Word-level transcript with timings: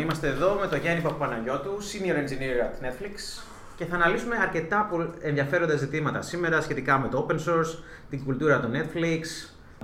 είμαστε 0.00 0.28
εδώ 0.28 0.58
με 0.60 0.66
τον 0.66 0.78
Γιάννη 0.78 1.02
Παπαναγιώτου, 1.02 1.70
Senior 1.82 2.14
Engineer 2.14 2.64
at 2.64 2.86
Netflix 2.86 3.42
και 3.76 3.84
θα 3.84 3.94
αναλύσουμε 3.94 4.36
αρκετά 4.36 4.90
ενδιαφέροντα 5.20 5.76
ζητήματα 5.76 6.22
σήμερα 6.22 6.60
σχετικά 6.60 6.98
με 6.98 7.08
το 7.08 7.26
open 7.28 7.34
source, 7.34 7.78
την 8.10 8.24
κουλτούρα 8.24 8.60
του 8.60 8.70
Netflix, 8.72 9.22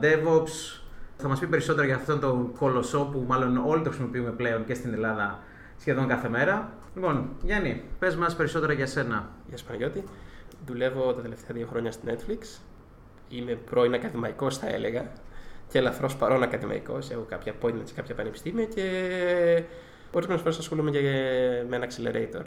DevOps. 0.00 0.80
Θα 1.16 1.28
μας 1.28 1.38
πει 1.38 1.46
περισσότερα 1.46 1.86
για 1.86 1.94
αυτόν 1.94 2.20
τον 2.20 2.52
κολοσσό 2.58 3.08
που 3.12 3.24
μάλλον 3.26 3.56
όλοι 3.56 3.82
το 3.82 3.88
χρησιμοποιούμε 3.88 4.30
πλέον 4.30 4.64
και 4.64 4.74
στην 4.74 4.92
Ελλάδα 4.92 5.38
σχεδόν 5.80 6.08
κάθε 6.08 6.28
μέρα. 6.28 6.72
Λοιπόν, 6.94 7.28
Γιάννη, 7.42 7.82
πες 7.98 8.16
μας 8.16 8.36
περισσότερα 8.36 8.72
για 8.72 8.86
σένα. 8.86 9.28
Γεια 9.48 9.56
σου 9.56 9.64
Παναγιώτη. 9.64 10.04
Δουλεύω 10.66 11.12
τα 11.14 11.22
τελευταία 11.22 11.56
δύο 11.56 11.66
χρόνια 11.66 11.92
στη 11.92 12.06
Netflix. 12.06 12.60
Είμαι 13.28 13.52
πρώην 13.52 13.94
ακαδημαϊκός 13.94 14.58
θα 14.58 14.68
έλεγα 14.68 15.10
και 15.68 15.78
ελαφρώς 15.78 16.16
παρόν 16.16 16.42
ακαδημαϊκός. 16.42 17.10
Έχω 17.10 17.26
κάποια 17.28 17.52
appointments 17.52 17.84
σε 17.84 17.94
κάποια 17.94 18.14
πανεπιστήμια 18.14 18.64
και 18.64 18.82
ορισμένε 20.10 20.40
φορέ 20.40 20.54
ασχολούμαι 20.58 20.90
και 20.90 21.00
με 21.68 21.76
ένα 21.76 21.86
accelerator. 21.88 22.44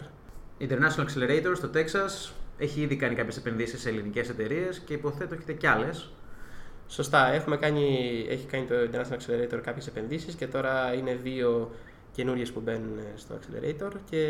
International 0.59 1.05
Accelerator 1.05 1.51
στο 1.55 1.69
Texas 1.73 2.31
έχει 2.57 2.81
ήδη 2.81 2.95
κάνει 2.95 3.15
κάποιες 3.15 3.37
επενδύσεις 3.37 3.81
σε 3.81 3.89
ελληνικές 3.89 4.29
εταιρείες 4.29 4.79
και 4.79 4.93
υποθέτω 4.93 5.33
έχετε 5.33 5.53
κι 5.53 5.67
άλλες. 5.67 6.09
Σωστά, 6.87 7.33
έχουμε 7.33 7.57
κάνει, 7.57 8.25
έχει 8.29 8.45
κάνει 8.45 8.65
το 8.65 8.75
International 8.91 9.15
Accelerator 9.15 9.59
κάποιες 9.63 9.87
επενδύσεις 9.87 10.35
και 10.35 10.47
τώρα 10.47 10.93
είναι 10.93 11.13
δύο 11.23 11.71
καινούριες 12.11 12.51
που 12.51 12.59
μπαίνουν 12.59 12.99
στο 13.15 13.35
Accelerator 13.35 13.91
και 14.09 14.25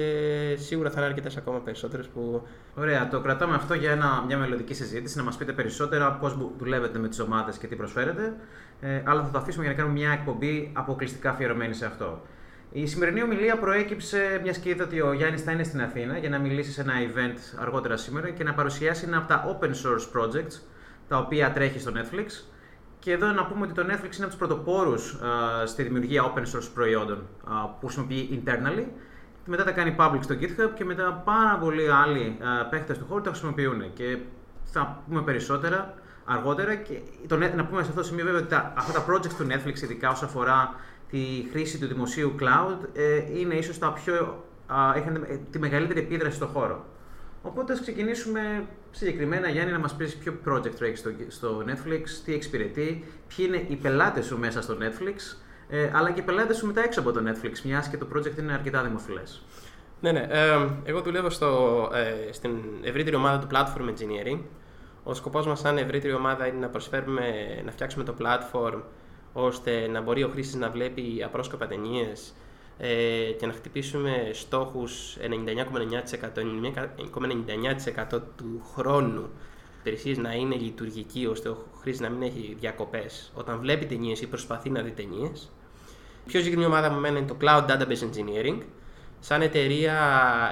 σίγουρα 0.60 0.90
θα 0.90 1.00
είναι 1.00 1.10
αρκετές 1.10 1.38
ακόμα 1.38 1.60
περισσότερες 1.60 2.08
που. 2.08 2.48
Ωραία, 2.76 3.08
το 3.08 3.20
κρατάμε 3.22 3.56
αυτό 3.56 3.74
για 3.74 3.92
ένα, 3.92 4.24
μια 4.28 4.38
μελλοντική 4.38 4.74
συζήτηση, 4.74 5.18
να 5.18 5.24
μας 5.24 5.38
πείτε 5.38 5.54
περισσότερα 5.54 6.12
πώς 6.12 6.38
δουλεύετε 6.58 7.00
με 7.00 7.08
τις 7.08 7.20
ομάδες 7.20 7.58
και 7.58 7.68
τι 7.68 7.76
προσφέρετε. 7.76 8.34
Ε, 8.82 9.02
αλλά 9.06 9.24
θα 9.24 9.32
το 9.32 9.38
αφήσουμε 9.38 9.64
για 9.64 9.74
να 9.74 9.80
κάνουμε 9.80 10.00
μια 10.00 10.12
εκπομπή 10.12 10.72
αποκλειστικά 10.74 11.30
αφιερωμένη 11.30 11.74
σε 11.74 11.86
αυτό. 11.86 12.22
Η 12.72 12.86
σημερινή 12.86 13.24
ομιλία 13.24 13.58
προέκυψε 13.58 14.40
μιας 14.44 14.58
και 14.58 14.70
είδα 14.70 14.84
ότι 14.84 15.02
ο 15.02 15.14
Γιάννης 15.14 15.42
θα 15.42 15.52
είναι 15.52 15.64
στην 15.64 15.82
Αθήνα 15.82 16.18
για 16.18 16.30
να 16.30 16.40
μιλήσει 16.40 16.72
σε 16.72 16.82
ένα 16.82 16.94
event 16.94 17.60
αργότερα 17.62 17.98
σήμερα 17.98 18.30
και 18.30 18.44
να 18.44 18.54
παρουσιάσει 18.54 19.06
ένα 19.08 19.18
από 19.18 19.28
τα 19.28 19.58
open 19.60 19.68
source 19.68 20.20
projects 20.20 20.62
τα 21.08 21.18
οποία 21.18 21.52
τρέχει 21.52 21.80
στο 21.80 21.92
Netflix. 21.96 22.26
Και 23.00 23.12
εδώ 23.12 23.28
να 23.28 23.46
πούμε 23.46 23.66
ότι 23.66 23.74
το 23.74 23.82
Netflix 23.82 23.88
είναι 24.16 24.26
από 24.26 24.28
τους 24.28 24.36
πρωτοπόρους 24.36 25.20
στη 25.66 25.84
δημιουργία 25.84 26.34
open 26.34 26.40
source 26.40 26.70
προϊόντων 26.74 27.28
που 27.80 27.86
χρησιμοποιεί 27.86 28.44
internally. 28.44 28.86
Και 29.44 29.50
μετά 29.50 29.64
τα 29.64 29.72
κάνει 29.72 29.96
public 30.00 30.20
στο 30.20 30.36
GitHub 30.42 30.70
και 30.76 30.86
μετά 30.86 31.22
πάρα 31.26 31.58
πολλοί 31.58 31.92
άλλοι 31.92 32.38
παίχτες 32.70 32.98
του 32.98 33.06
χώρου 33.10 33.22
τα 33.22 33.30
χρησιμοποιούν. 33.30 33.94
Και 33.94 34.18
θα 34.64 35.04
πούμε 35.08 35.22
περισσότερα 35.22 35.94
αργότερα. 36.26 36.76
Και 36.76 37.02
το, 37.28 37.38
να 37.38 37.66
πούμε 37.66 37.82
σε 37.84 37.90
αυτό 37.90 38.02
το 38.02 38.08
σημείο 38.08 38.26
βέβαια 38.26 38.40
ότι 38.40 38.50
τα, 38.50 38.74
αυτά 38.78 38.92
τα 38.92 39.06
projects 39.10 39.34
του 39.38 39.48
Netflix, 39.50 39.82
ειδικά 39.82 40.10
όσο 40.10 40.26
αφορά 40.26 40.76
τη 41.12 41.46
χρήση 41.52 41.80
του 41.80 41.88
δημοσίου 41.88 42.36
cloud, 42.40 42.78
ε, 42.94 43.40
είναι 43.40 43.54
ίσως 43.54 43.78
τα 43.78 43.94
πιο, 43.94 44.44
είχαν 44.98 45.16
ε, 45.16 45.40
τη 45.52 45.60
μεγαλύτερη 45.60 46.00
επίδραση 46.00 46.36
στο 46.36 46.46
χώρο. 46.46 46.86
Οπότε 47.42 47.74
ας 47.74 47.82
ξεκινήσουμε 47.82 48.66
συγκεκριμένα, 48.92 49.50
Γιάννη, 49.50 49.72
να 49.72 49.80
μας 49.80 49.96
πεις 49.96 50.16
ποιο 50.16 50.34
project 50.48 50.76
τρέχει 50.78 50.96
στο, 50.96 51.10
στο 51.28 51.64
Netflix, 51.68 52.04
τι 52.26 52.34
εξυπηρετεί, 52.34 53.04
ποιοι 53.28 53.46
είναι 53.48 53.66
οι 53.68 53.76
πελάτες 53.76 54.26
σου 54.26 54.38
μέσα 54.38 54.62
στο 54.62 54.78
Netflix, 54.80 55.38
ε, 55.70 55.90
αλλά 55.94 56.12
και 56.12 56.20
οι 56.20 56.24
πελάτες 56.24 56.58
σου 56.58 56.66
μετά 56.66 56.84
έξω 56.84 57.00
από 57.00 57.12
το 57.12 57.22
Netflix, 57.26 57.62
μιας 57.64 57.90
και 57.90 57.98
το 57.98 58.08
project 58.16 58.38
είναι 58.40 58.54
αρκετά 58.54 58.84
δημοφιλές. 58.84 59.44
Ναι, 60.02 60.12
ναι. 60.12 60.28
Ε, 60.30 60.68
εγώ 60.84 61.02
δουλεύω 61.02 61.30
στο, 61.30 61.90
ε, 61.94 62.32
στην 62.32 62.52
ευρύτερη 62.82 63.16
ομάδα 63.16 63.40
του 63.40 63.48
Platform 63.52 63.90
Engineering. 63.90 64.40
Ο 65.04 65.14
σκοπός 65.14 65.48
μας 65.48 65.60
σαν 65.60 65.78
ευρύτερη 65.78 66.14
ομάδα 66.14 66.48
είναι 66.48 66.60
να 66.60 66.68
προσφέρουμε, 66.68 67.22
να 67.66 67.72
φτιάξουμε 67.72 68.04
το 68.04 68.16
platform 68.20 68.82
ώστε 69.34 69.88
να 69.88 70.02
μπορεί 70.02 70.24
ο 70.24 70.30
χρήστης 70.30 70.56
να 70.56 70.70
βλέπει 70.70 71.24
απρόσκοπα 71.26 71.68
ταινίες 71.68 72.34
ε, 72.78 73.32
και 73.38 73.46
να 73.46 73.54
χτυπήσουμε 73.54 74.30
στόχους 74.34 75.18
99,9% 78.12 78.22
του 78.38 78.64
χρόνου 78.76 79.30
υπηρεσίε 79.80 80.16
να 80.18 80.34
είναι 80.34 80.56
λειτουργική 80.56 81.26
ώστε 81.26 81.50
ο 81.50 81.58
χρήστης 81.82 82.08
να 82.08 82.14
μην 82.14 82.22
έχει 82.22 82.56
διακοπές 82.60 83.32
όταν 83.36 83.60
βλέπει 83.60 83.86
ταινίες 83.86 84.22
ή 84.22 84.28
προσπαθεί 84.28 84.70
να 84.70 84.82
δει 84.82 84.92
ταινίες. 84.92 85.52
Η 86.26 86.28
πιο 86.28 86.40
συγκεκριμένη 86.40 86.74
ομάδα 86.74 86.90
μου 86.90 87.06
είναι 87.06 87.22
το 87.22 87.38
Cloud 87.42 87.66
Database 87.66 88.10
Engineering. 88.10 88.58
Σαν 89.20 89.42
εταιρεία, 89.42 89.98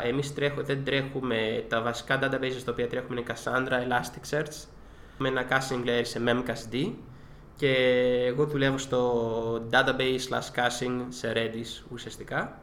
εμείς 0.03 0.33
δεν 0.61 0.83
τρέχουμε 0.83 1.65
τα 1.67 1.81
βασικά 1.81 2.19
databases 2.19 2.61
τα 2.65 2.71
οποία 2.71 2.87
τρέχουμε 2.87 3.19
είναι 3.19 3.33
Cassandra, 3.33 3.71
Elasticsearch, 3.71 4.65
με 5.17 5.27
ένα 5.27 5.45
caching 5.49 5.87
layer 5.87 6.01
σε 6.03 6.21
memcached 6.25 6.93
και 7.57 7.73
εγώ 8.27 8.45
δουλεύω 8.45 8.77
στο 8.77 9.69
database 9.71 10.19
slash 10.29 10.59
caching 10.59 11.05
σε 11.09 11.33
Redis 11.35 11.83
ουσιαστικά 11.91 12.59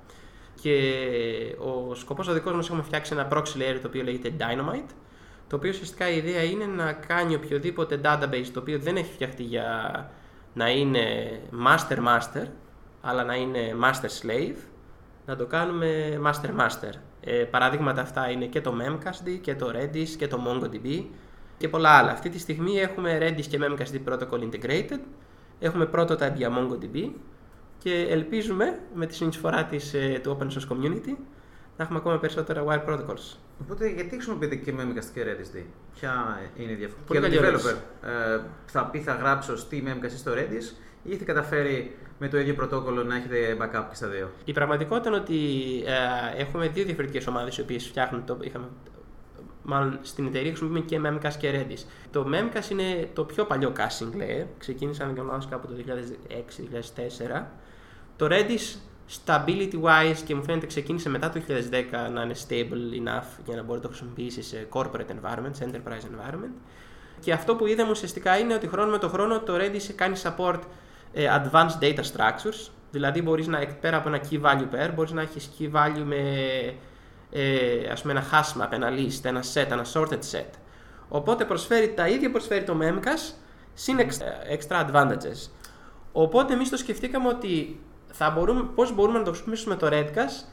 και 0.61 1.57
ο 1.59 1.95
σκοπός 1.95 2.29
ο 2.29 2.33
δικός 2.33 2.53
μας 2.53 2.67
έχουμε 2.67 2.83
φτιάξει 2.83 3.13
ένα 3.13 3.29
proxy 3.33 3.59
layer 3.59 3.79
το 3.83 3.89
οποίο 3.89 4.03
λέγεται 4.03 4.33
Dynamite 4.39 4.91
το 5.49 5.57
οποίο 5.57 5.71
ουσιαστικά 5.71 6.11
η 6.11 6.17
ιδέα 6.17 6.43
είναι 6.43 6.65
να 6.65 6.93
κάνει 6.93 7.35
οποιοδήποτε 7.35 8.01
database 8.05 8.49
το 8.53 8.61
οποίο 8.61 8.79
δεν 8.79 8.97
έχει 8.97 9.13
φτιαχτεί 9.13 9.43
για 9.43 10.11
να 10.55 10.71
είναι 10.71 11.05
master 11.67 11.97
master 11.97 12.47
αλλά 13.01 13.25
να 13.25 13.35
είναι 13.35 13.77
master 13.83 14.23
slave 14.23 14.57
να 15.27 15.37
το 15.37 15.47
κάνουμε 15.47 16.21
master 16.27 16.61
master. 16.61 16.93
Ε, 17.21 17.33
παραδείγματα 17.33 18.01
αυτά 18.01 18.31
είναι 18.31 18.47
και 18.47 18.61
το 18.61 18.75
Memcached 18.81 19.39
και 19.41 19.55
το 19.55 19.73
Redis 19.75 20.09
και 20.09 20.29
το 20.29 20.39
MongoDB 20.47 21.05
και 21.57 21.69
πολλά 21.69 21.91
άλλα. 21.91 22.11
Αυτή 22.11 22.29
τη 22.29 22.39
στιγμή 22.39 22.79
έχουμε 22.79 23.19
Redis 23.21 23.47
και 23.49 23.59
Memcached 23.61 24.13
Protocol 24.13 24.49
Integrated, 24.51 25.01
έχουμε 25.59 25.89
prototype 25.95 26.35
για 26.35 26.51
MongoDB 26.51 27.11
και 27.79 28.07
ελπίζουμε 28.09 28.79
με 28.95 29.07
τη 29.07 29.15
συνεισφορά 29.15 29.65
της, 29.65 29.95
ε, 29.95 30.21
του 30.23 30.39
Open 30.39 30.45
Source 30.45 30.73
Community 30.73 31.17
να 31.77 31.85
έχουμε 31.85 31.99
ακόμα 31.99 32.19
περισσότερα 32.19 32.65
wire 32.67 32.89
protocols. 32.89 33.37
Οπότε 33.63 33.89
γιατί 33.89 34.11
χρησιμοποιείτε 34.11 34.55
και 34.55 34.75
Memcached 34.79 35.11
και 35.15 35.23
Redis, 35.23 35.63
ποια 35.95 36.41
είναι 36.57 36.73
η 36.73 36.75
διαφορά; 36.75 37.03
Και 37.07 37.21
το 37.21 37.27
developer 37.27 37.77
ε, 38.03 38.41
θα 38.67 38.87
πει 38.87 38.99
θα 38.99 39.13
γράψω 39.15 39.57
στη 39.57 39.85
Memcached 39.87 40.17
στο 40.17 40.33
Redis 40.33 40.77
ή 41.03 41.17
θα 41.17 41.25
καταφέρει 41.25 41.97
με 42.19 42.29
το 42.29 42.39
ίδιο 42.39 42.55
πρωτόκολλο 42.55 43.05
να 43.05 43.17
έχετε 43.17 43.57
backup 43.61 43.85
και 43.89 43.95
στα 43.95 44.09
δύο; 44.09 44.31
Η 44.45 44.53
πραγματικότητα 44.53 45.09
είναι 45.09 45.19
ότι 45.19 45.35
ε, 45.87 46.41
έχουμε 46.41 46.69
δύο 46.69 46.85
διαφορετικές 46.85 47.27
ομάδες 47.27 47.59
οι 47.59 47.61
οποίες 47.61 47.87
φτιάχνουν 47.87 48.25
το. 48.25 48.39
Είχαμε, 48.41 48.67
μάλλον 49.65 49.99
στην 50.03 50.27
εταιρεία 50.27 50.55
χρησιμοποιούμε 50.55 50.87
και 50.87 51.01
Memcached 51.05 51.37
και 51.39 51.51
Redis. 51.53 51.85
Το 52.11 52.27
Memcached 52.33 52.71
είναι 52.71 53.09
το 53.13 53.25
πιο 53.25 53.45
παλιό 53.45 53.73
caching 53.77 54.21
layer. 54.21 54.47
Ξεκίνησε, 54.59 55.03
αν 55.03 55.15
δεν 55.15 55.25
κάνω 55.25 55.45
κάπου 55.51 55.67
το 55.67 55.75
2006-2004. 57.39 57.43
Το 58.17 58.29
Redis 58.31 58.79
stability 59.11 59.83
wise 59.83 60.19
και 60.25 60.35
μου 60.35 60.43
φαίνεται 60.43 60.67
ξεκίνησε 60.67 61.09
μετά 61.09 61.31
το 61.31 61.41
2010 61.49 61.53
να 62.13 62.23
είναι 62.23 62.35
stable 62.49 63.09
enough 63.09 63.43
για 63.45 63.57
να 63.57 63.63
μπορεί 63.63 63.77
να 63.77 63.81
το 63.81 63.89
χρησιμοποιήσει 63.89 64.43
σε 64.43 64.67
corporate 64.73 65.11
environment, 65.23 65.51
σε 65.51 65.71
enterprise 65.71 66.05
environment. 66.05 66.55
Και 67.21 67.33
αυτό 67.33 67.57
που 67.57 67.67
είδαμε 67.67 67.91
ουσιαστικά 67.91 68.39
είναι 68.39 68.55
ότι 68.55 68.67
χρόνο 68.67 68.91
με 68.91 68.99
το 68.99 69.09
χρόνο 69.09 69.41
το 69.41 69.55
Redis 69.57 69.93
κάνει 69.95 70.17
support 70.23 70.59
ε, 71.13 71.27
advanced 71.37 71.79
data 71.81 72.03
structures, 72.13 72.71
δηλαδή 72.91 73.23
μπορείς 73.23 73.47
να, 73.47 73.67
πέρα 73.81 73.97
από 73.97 74.09
ένα 74.09 74.21
key 74.31 74.41
value 74.41 74.75
pair, 74.75 74.91
μπορείς 74.95 75.13
να 75.13 75.21
έχεις 75.21 75.51
key 75.59 75.71
value 75.73 76.05
με 76.05 76.23
ε, 77.37 77.91
ας 77.91 78.01
πούμε 78.01 78.13
ένα 78.13 78.23
hash 78.31 78.61
map, 78.61 78.73
ένα 78.73 78.89
list, 78.91 79.25
ένα 79.25 79.43
set, 79.55 79.71
ένα 79.71 79.85
sorted 79.93 80.19
set. 80.33 80.51
Οπότε 81.09 81.45
προσφέρει 81.45 81.95
τα 81.95 82.09
ίδια 82.09 82.31
προσφέρει 82.31 82.65
το 82.65 82.79
Memcache, 82.81 83.35
συν 83.75 83.99
extra 84.59 84.91
advantages. 84.91 85.51
Οπότε 86.13 86.53
εμείς 86.53 86.71
το 86.71 86.77
σκεφτήκαμε 86.77 87.29
ότι 87.29 87.81
θα 88.13 88.31
μπορούμε, 88.31 88.63
πώς 88.75 88.95
μπορούμε 88.95 89.19
να 89.19 89.25
το 89.25 89.31
χρησιμοποιήσουμε 89.31 89.77
το 89.77 89.89
Redcache 89.91 90.47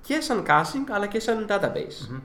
και 0.00 0.20
σαν 0.20 0.44
caching 0.46 0.90
αλλά 0.90 1.06
και 1.06 1.20
σαν 1.20 1.46
database. 1.48 2.12
Mm-hmm. 2.12 2.20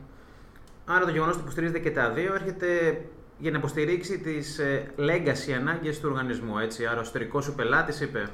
Άρα 0.85 1.05
το 1.05 1.11
γεγονός 1.11 1.33
ότι 1.33 1.43
υποστηρίζετε 1.43 1.79
και 1.79 1.91
τα 1.91 2.09
δύο 2.09 2.33
έρχεται 2.33 3.01
για 3.37 3.51
να 3.51 3.57
υποστηρίξει 3.57 4.19
τις 4.19 4.59
ε, 4.59 4.91
legacy 4.97 5.51
ανάγκες 5.59 5.99
του 5.99 6.09
οργανισμού. 6.11 6.57
Έτσι. 6.57 6.85
Άρα, 6.85 6.97
ο 6.97 7.01
εσωτερικός 7.01 7.43
σου 7.43 7.55
πελάτης 7.55 8.01
είπε: 8.01 8.29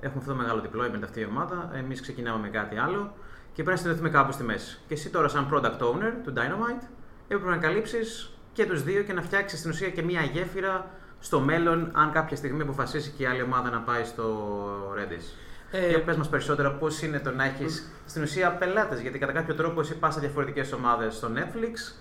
Έχουμε 0.00 0.18
αυτό 0.18 0.32
το 0.32 0.36
μεγάλο 0.36 0.62
deployment 0.64 1.02
αυτή 1.04 1.20
η 1.20 1.24
ομάδα, 1.24 1.70
εμείς 1.74 2.00
ξεκινάμε 2.00 2.38
με 2.40 2.48
κάτι 2.48 2.76
άλλο 2.76 3.14
και 3.56 3.62
πρέπει 3.62 3.70
να 3.70 3.76
συνδεθούμε 3.76 4.10
κάπου 4.10 4.32
στη 4.32 4.42
μέση. 4.42 4.78
Και 4.88 4.94
εσύ 4.94 5.10
τώρα, 5.10 5.28
σαν 5.28 5.48
product 5.52 5.78
owner 5.78 6.12
του 6.24 6.32
Dynamite, 6.36 6.86
έπρεπε 7.28 7.50
να 7.50 7.56
καλύψεις 7.56 8.30
και 8.52 8.66
τους 8.66 8.82
δύο 8.82 9.02
και 9.02 9.12
να 9.12 9.22
φτιάξεις 9.22 9.58
στην 9.58 9.70
ουσία 9.70 9.90
και 9.90 10.02
μία 10.02 10.22
γέφυρα 10.22 10.90
στο 11.18 11.40
μέλλον, 11.40 11.90
αν 11.92 12.12
κάποια 12.12 12.36
στιγμή 12.36 12.62
αποφασίσει 12.62 13.10
και 13.16 13.22
η 13.22 13.26
άλλη 13.26 13.42
ομάδα 13.42 13.70
να 13.70 13.80
πάει 13.80 14.04
στο 14.04 14.94
Redis. 14.96 15.22
Ε, 15.70 15.88
Για 15.88 16.02
πες 16.02 16.16
μας 16.16 16.28
περισσότερα 16.28 16.72
πώς 16.72 17.02
είναι 17.02 17.18
το 17.18 17.30
να 17.30 17.44
έχεις 17.44 17.90
στην 18.06 18.22
ουσία 18.22 18.52
πελάτες, 18.52 19.00
γιατί 19.00 19.18
κατά 19.18 19.32
κάποιο 19.32 19.54
τρόπο 19.54 19.80
εσύ 19.80 19.98
πας 19.98 20.14
σε 20.14 20.20
διαφορετικές 20.20 20.72
ομάδες 20.72 21.14
στο 21.14 21.30
Netflix, 21.34 21.94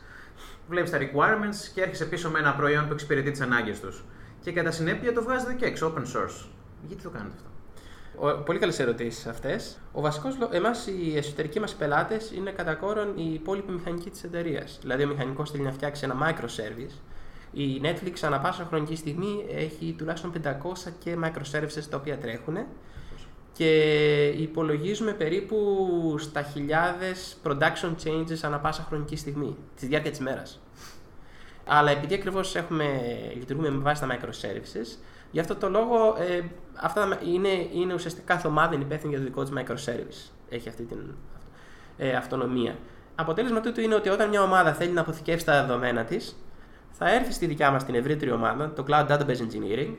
βλέπεις 0.69 0.91
τα 0.91 0.97
requirements 0.97 1.71
και 1.73 1.81
έρχεσαι 1.81 2.05
πίσω 2.05 2.29
με 2.29 2.39
ένα 2.39 2.55
προϊόν 2.55 2.87
που 2.87 2.93
εξυπηρετεί 2.93 3.31
τις 3.31 3.41
ανάγκες 3.41 3.79
τους. 3.79 4.03
Και 4.41 4.51
κατά 4.51 4.71
συνέπεια 4.71 5.13
το 5.13 5.23
βγάζετε 5.23 5.53
και 5.53 5.65
έξω, 5.65 5.93
open 5.95 6.01
source. 6.01 6.45
Γιατί 6.87 7.03
το 7.03 7.09
κάνετε 7.09 7.33
αυτό; 7.35 7.49
Ο, 8.19 8.27
πολύ 8.31 8.59
καλές 8.59 8.79
ερωτήσεις 8.79 9.25
αυτές. 9.25 9.77
Ο 9.91 10.01
βασικός 10.01 10.37
εμάς, 10.51 10.87
οι 10.87 11.17
εσωτερικοί 11.17 11.59
μας 11.59 11.75
πελάτες 11.75 12.31
είναι 12.31 12.51
κατά 12.51 12.73
κόρον 12.73 13.13
η 13.17 13.33
υπόλοιπη 13.33 13.71
μηχανική 13.71 14.09
της 14.09 14.23
εταιρείας. 14.23 14.77
Δηλαδή, 14.81 15.03
ο 15.03 15.07
μηχανικός 15.07 15.51
θέλει 15.51 15.63
να 15.63 15.71
φτιάξει 15.71 16.05
ένα 16.05 16.15
microservice. 16.21 16.99
Η 17.51 17.81
Netflix 17.83 18.13
ανά 18.21 18.39
πάσα 18.39 18.65
χρονική 18.65 18.95
στιγμή 18.95 19.45
έχει 19.55 19.95
τουλάχιστον 19.97 20.31
500 20.31 20.91
και 20.99 21.17
microservices 21.23 21.83
τα 21.89 21.97
οποία 21.97 22.17
τρέχουν 22.17 22.57
και 23.53 24.25
υπολογίζουμε 24.27 25.11
περίπου 25.11 26.15
στα 26.19 26.41
χιλιάδες 26.41 27.37
production 27.43 27.95
changes 28.03 28.37
ανά 28.41 28.59
πάσα 28.59 28.85
χρονική 28.87 29.15
στιγμή, 29.15 29.55
τη 29.79 29.85
διάρκεια 29.85 30.11
της 30.11 30.19
μέρας. 30.19 30.59
Αλλά 31.65 31.91
επειδή 31.91 32.13
ακριβώς 32.13 32.55
λειτουργούμε 33.35 33.69
με 33.69 33.81
βάση 33.81 34.01
τα 34.01 34.07
microservices, 34.07 34.97
γι' 35.35 35.41
αυτό 35.41 35.55
το 35.55 35.69
λόγο 35.69 36.15
ε, 36.19 36.41
αυτά 36.75 37.19
είναι, 37.33 37.49
είναι 37.73 37.93
ουσιαστικά 37.93 38.33
κάθε 38.33 38.47
ομάδα 38.47 38.75
είναι 38.75 38.83
υπεύθυνη 38.83 39.13
για 39.13 39.21
το 39.21 39.27
δικό 39.29 39.43
της 39.43 39.51
microservice. 39.55 40.31
Έχει 40.49 40.69
αυτή 40.69 40.83
την 40.83 40.97
ε, 41.97 42.15
αυτονομία. 42.15 42.75
Αποτέλεσμα 43.15 43.61
τούτου 43.61 43.81
είναι 43.81 43.95
ότι 43.95 44.09
όταν 44.09 44.29
μια 44.29 44.41
ομάδα 44.41 44.73
θέλει 44.73 44.91
να 44.91 45.01
αποθηκεύσει 45.01 45.45
τα 45.45 45.61
δεδομένα 45.61 46.03
της, 46.03 46.35
θα 46.91 47.13
έρθει 47.13 47.31
στη 47.33 47.45
δικιά 47.45 47.71
μας 47.71 47.85
την 47.85 47.95
ευρύτερη 47.95 48.31
ομάδα, 48.31 48.73
το 48.73 48.85
Cloud 48.87 49.07
Database 49.07 49.47
Engineering, 49.47 49.93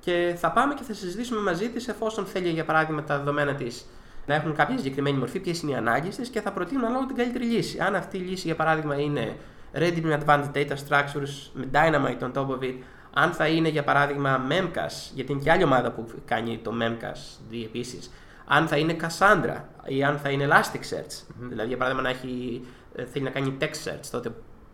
και 0.00 0.34
θα 0.38 0.52
πάμε 0.52 0.74
και 0.74 0.82
θα 0.82 0.92
συζητήσουμε 0.92 1.40
μαζί 1.40 1.68
της 1.68 1.88
εφόσον 1.88 2.26
θέλει 2.26 2.48
για 2.48 2.64
παράδειγμα 2.64 3.04
τα 3.04 3.18
δεδομένα 3.18 3.54
της 3.54 3.86
να 4.26 4.34
έχουν 4.34 4.54
κάποια 4.54 4.76
συγκεκριμένη 4.76 5.16
μορφή, 5.16 5.40
ποιες 5.40 5.60
είναι 5.60 5.72
οι 5.72 5.74
ανάγκες 5.74 6.16
της 6.16 6.28
και 6.28 6.40
θα 6.40 6.52
προτείνουμε 6.52 6.86
ανάλογα 6.86 7.06
την 7.06 7.16
καλύτερη 7.16 7.44
λύση. 7.44 7.80
Αν 7.80 7.94
αυτή 7.94 8.16
η 8.16 8.20
λύση 8.20 8.46
για 8.46 8.56
παράδειγμα 8.56 9.00
είναι 9.00 9.36
Ready 9.74 10.00
με 10.02 10.20
Advanced 10.24 10.50
Data 10.54 10.74
Structures, 10.88 11.50
με 11.52 11.68
Dynamite 11.72 12.22
on 12.22 12.32
top 12.32 12.48
of 12.48 12.62
it, 12.62 12.74
αν 13.22 13.32
θα 13.32 13.46
είναι 13.46 13.68
για 13.68 13.84
παράδειγμα 13.84 14.46
Memcached, 14.48 15.10
γιατί 15.14 15.32
είναι 15.32 15.40
και 15.40 15.50
άλλη 15.50 15.64
ομάδα 15.64 15.90
που 15.90 16.06
κάνει 16.24 16.60
το 16.62 16.72
Memcached 16.80 17.54
επίσης, 17.64 18.10
αν 18.46 18.66
θα 18.66 18.76
είναι 18.76 18.96
Cassandra 19.00 19.60
ή 19.86 20.04
αν 20.04 20.18
θα 20.18 20.30
είναι 20.30 20.48
Elasticsearch, 20.50 21.12
mm-hmm. 21.12 21.48
δηλαδή 21.48 21.68
για 21.68 21.76
παράδειγμα 21.76 22.02
να 22.02 22.08
έχει, 22.08 22.64
ε, 22.94 23.04
θέλει 23.04 23.24
να 23.24 23.30
κάνει 23.30 23.56
text 23.60 23.88
search, 23.88 24.06
τότε 24.10 24.30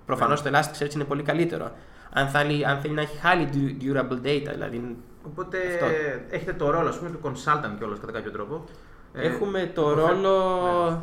προφανώς 0.07 0.41
mm-hmm. 0.41 0.51
το 0.51 0.59
Elasticsearch 0.59 0.95
είναι 0.95 1.05
πολύ 1.05 1.23
καλύτερο. 1.23 1.73
Αν 2.13 2.29
θέλει, 2.29 2.67
αν 2.67 2.81
θέλει 2.81 2.95
να 2.95 3.01
έχει 3.01 3.19
highly 3.23 3.83
durable 3.83 4.27
data, 4.27 4.51
δηλαδή 4.53 4.97
Οπότε 5.27 5.59
αυτό. 5.73 5.87
έχετε 6.31 6.53
το 6.53 6.71
ρόλο 6.71 6.89
ας 6.89 6.99
πούμε, 6.99 7.11
του 7.11 7.21
consultant 7.23 7.75
κιόλας 7.79 7.99
κατά 7.99 8.13
κάποιο 8.13 8.31
τρόπο. 8.31 8.65
Ε, 9.13 9.27
Έχουμε 9.27 9.61
ε, 9.61 9.67
το 9.67 9.93
ρόλο 9.95 10.91
ναι. 10.91 10.97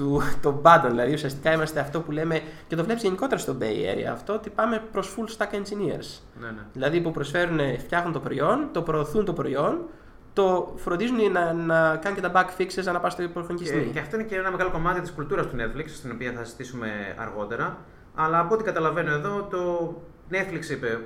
Του 0.00 0.22
των 0.42 0.62
πάντων. 0.62 0.90
Δηλαδή 0.90 1.12
ουσιαστικά 1.12 1.52
είμαστε 1.52 1.80
αυτό 1.80 2.00
που 2.00 2.10
λέμε 2.10 2.40
και 2.66 2.76
το 2.76 2.84
βλέπεις 2.84 3.02
γενικότερα 3.02 3.40
στο 3.40 3.56
Bay 3.60 3.64
Area 3.64 4.10
αυτό 4.12 4.32
ότι 4.32 4.50
πάμε 4.50 4.82
προς 4.92 5.16
full 5.16 5.36
stack 5.36 5.54
engineers. 5.54 6.20
Ναι, 6.40 6.46
ναι. 6.46 6.62
Δηλαδή 6.72 7.00
που 7.00 7.10
προσφέρουν, 7.10 7.78
φτιάχνουν 7.78 8.12
το 8.12 8.20
προϊόν, 8.20 8.68
το 8.72 8.82
προωθούν 8.82 9.24
το 9.24 9.32
προϊόν, 9.32 9.78
το 10.32 10.74
φροντίζουν 10.76 11.32
να, 11.32 11.52
να 11.52 11.96
κάνουν 11.96 12.20
και 12.20 12.28
τα 12.28 12.32
back 12.34 12.60
fixes 12.60 12.84
ανά 12.86 13.00
πάσα 13.00 13.30
χρονική 13.32 13.66
στιγμή. 13.66 13.90
Και 13.92 13.98
αυτό 13.98 14.16
είναι 14.16 14.24
και 14.24 14.36
ένα 14.36 14.50
μεγάλο 14.50 14.70
κομμάτι 14.70 15.00
της 15.00 15.10
κουλτούρας 15.10 15.46
του 15.46 15.56
Netflix, 15.58 15.86
στην 15.86 16.10
οποία 16.10 16.32
θα 16.32 16.44
συζητήσουμε 16.44 16.88
αργότερα. 17.18 17.78
Αλλά 18.14 18.38
από 18.38 18.54
ό,τι 18.54 18.64
καταλαβαίνω 18.64 19.12
εδώ, 19.12 19.42
το 19.50 19.94
Netflix 20.30 20.70
είπε 20.70 21.00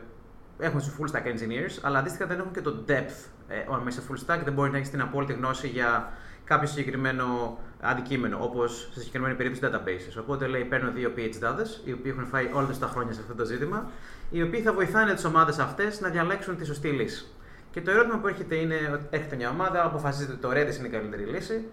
έχουν 0.58 0.78
τους 0.78 0.96
full 0.98 1.16
stack 1.16 1.26
engineers, 1.26 1.78
αλλά 1.82 1.98
αντίστοιχα 1.98 2.26
δεν 2.26 2.38
έχουν 2.38 2.52
και 2.52 2.60
το 2.60 2.84
depth. 2.88 3.28
Ε, 3.48 3.64
μέσα 3.84 4.00
σε 4.00 4.06
full 4.10 4.16
stack 4.26 4.40
δεν 4.44 4.52
μπορεί 4.52 4.70
να 4.70 4.76
έχεις 4.76 4.90
την 4.90 5.00
απόλυτη 5.00 5.32
γνώση 5.32 5.68
για 5.68 6.12
κάποιο 6.44 6.68
συγκεκριμένο 6.68 7.58
αντικείμενο, 7.80 8.38
όπως 8.40 8.88
σε 8.92 8.98
συγκεκριμένη 8.98 9.34
περίπτωση 9.34 9.74
databases. 9.74 10.20
Οπότε 10.20 10.46
λέει: 10.46 10.64
Παίρνω 10.64 10.90
δύο 10.90 11.12
PhD, 11.16 11.66
οι 11.84 11.92
οποίοι 11.92 12.12
έχουν 12.14 12.26
φάει 12.26 12.50
όλα 12.52 12.66
του 12.66 12.78
τα 12.78 12.86
χρόνια 12.86 13.12
σε 13.12 13.20
αυτό 13.20 13.34
το 13.34 13.44
ζήτημα, 13.44 13.90
οι 14.30 14.42
οποίοι 14.42 14.60
θα 14.60 14.72
βοηθάνε 14.72 15.14
τις 15.14 15.24
ομάδες 15.24 15.58
αυτές 15.58 16.00
να 16.00 16.08
διαλέξουν 16.08 16.56
τη 16.56 16.64
σωστή 16.64 16.88
λύση. 16.88 17.26
Και 17.70 17.80
το 17.80 17.90
ερώτημα 17.90 18.18
που 18.18 18.26
έρχεται 18.26 18.54
είναι: 18.54 19.00
Έρχεται 19.10 19.36
μια 19.36 19.50
ομάδα, 19.50 19.84
αποφασίζετε 19.84 20.32
ότι 20.32 20.40
το 20.40 20.48
Redis 20.50 20.78
είναι 20.78 20.86
η 20.86 20.90
καλύτερη 20.90 21.24
λύση, 21.24 21.64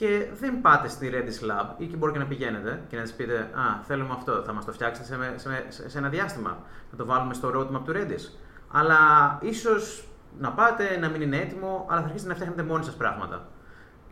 και 0.00 0.26
δεν 0.40 0.60
πάτε 0.60 0.88
στη 0.88 1.10
Redis 1.12 1.50
Lab 1.50 1.66
ή 1.76 1.86
και 1.86 1.96
μπορεί 1.96 2.12
και 2.12 2.18
να 2.18 2.26
πηγαίνετε 2.26 2.82
και 2.88 2.96
να 2.96 3.02
της 3.02 3.12
πείτε 3.12 3.38
Α, 3.38 3.82
θέλουμε 3.82 4.12
αυτό, 4.12 4.42
θα 4.46 4.52
μας 4.52 4.64
το 4.64 4.72
φτιάξετε 4.72 5.06
σε, 5.36 5.48
σε, 5.68 5.88
σε, 5.88 5.98
ένα 5.98 6.08
διάστημα. 6.08 6.58
Να 6.90 6.98
το 6.98 7.06
βάλουμε 7.06 7.34
στο 7.34 7.48
roadmap 7.48 7.80
του 7.84 7.92
Redis. 7.94 8.38
Αλλά 8.70 8.98
ίσως 9.40 10.08
να 10.38 10.52
πάτε, 10.52 10.98
να 10.98 11.08
μην 11.08 11.20
είναι 11.20 11.36
έτοιμο, 11.36 11.86
αλλά 11.88 12.00
θα 12.00 12.06
αρχίσετε 12.06 12.28
να 12.28 12.34
φτιάχνετε 12.34 12.62
μόνοι 12.62 12.84
σας 12.84 12.94
πράγματα. 12.94 13.48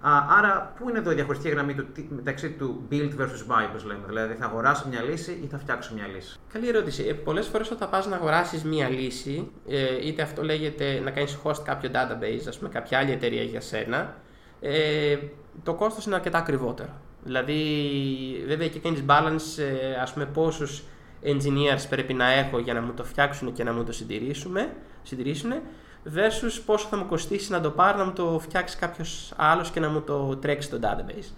Α, 0.01 0.11
άρα, 0.39 0.73
πού 0.79 0.89
είναι 0.89 0.99
εδώ 0.99 1.11
η 1.11 1.15
διαχωριστική 1.15 1.55
γραμμή 1.55 1.75
του, 1.75 1.87
μεταξύ 2.09 2.51
του 2.51 2.87
build 2.91 3.11
versus 3.19 3.53
buy, 3.53 3.67
όπως 3.69 3.85
λέμε; 3.85 4.01
Δηλαδή, 4.07 4.35
θα 4.35 4.45
αγοράσω 4.47 4.89
μια 4.89 5.03
λύση 5.03 5.41
ή 5.43 5.47
θα 5.47 5.59
φτιάξω 5.59 5.95
μια 5.95 6.07
λύση; 6.07 6.39
Καλή 6.53 6.69
ερώτηση. 6.69 7.05
Ε, 7.09 7.13
Πολλές 7.13 7.47
φορές 7.47 7.71
όταν 7.71 7.91
πας 7.91 8.07
να 8.07 8.17
αγοράσεις 8.17 8.65
μια 8.65 8.89
λύση, 8.89 9.51
ε, 9.69 10.07
είτε 10.07 10.23
αυτό 10.23 10.43
λέγεται 10.43 11.01
να 11.05 11.11
κάνεις 11.11 11.39
host 11.45 11.63
κάποιο 11.65 11.91
database, 11.93 12.45
ας 12.49 12.59
πούμε, 12.59 12.71
κάποια 12.71 12.99
άλλη 12.99 13.11
εταιρεία 13.13 13.43
για 13.43 13.61
σένα, 13.61 14.15
ε, 14.61 15.17
το 15.63 15.75
κόστος 15.75 16.07
είναι 16.07 16.15
αρκετά 16.15 16.39
ακριβότερο. 16.39 16.91
Δηλαδή, 17.25 17.63
βέβαια 18.47 18.69
και 18.69 18.79
κάνεις 18.79 19.05
balance, 19.07 19.63
ε, 19.63 20.01
ας 20.01 20.13
πούμε, 20.13 20.27
πόσους 20.27 20.83
engineers 21.23 21.85
πρέπει 21.89 22.15
να 22.15 22.33
έχω 22.33 22.59
για 22.59 22.75
να 22.75 22.81
μου 22.81 22.93
το 22.93 23.05
φτιάξουν 23.05 23.53
και 23.53 23.65
να 23.65 23.73
μου 23.73 23.85
το 23.85 23.93
συντηρήσουμε, 23.93 24.73
συντηρήσουν, 25.03 25.53
versus 26.05 26.61
πόσο 26.67 26.87
θα 26.87 26.97
μου 26.97 27.07
κοστίσει 27.07 27.53
να 27.53 27.61
το 27.61 27.71
πάρω 27.71 27.99
να 27.99 28.05
μου 28.05 28.13
το 28.13 28.39
φτιάξει 28.43 28.77
κάποιος 28.77 29.33
άλλος 29.37 29.71
και 29.71 29.81
να 29.81 29.89
μου 29.89 30.01
το 30.01 30.37
τρέξει 30.37 30.69
στο 30.69 30.79
database. 30.83 31.33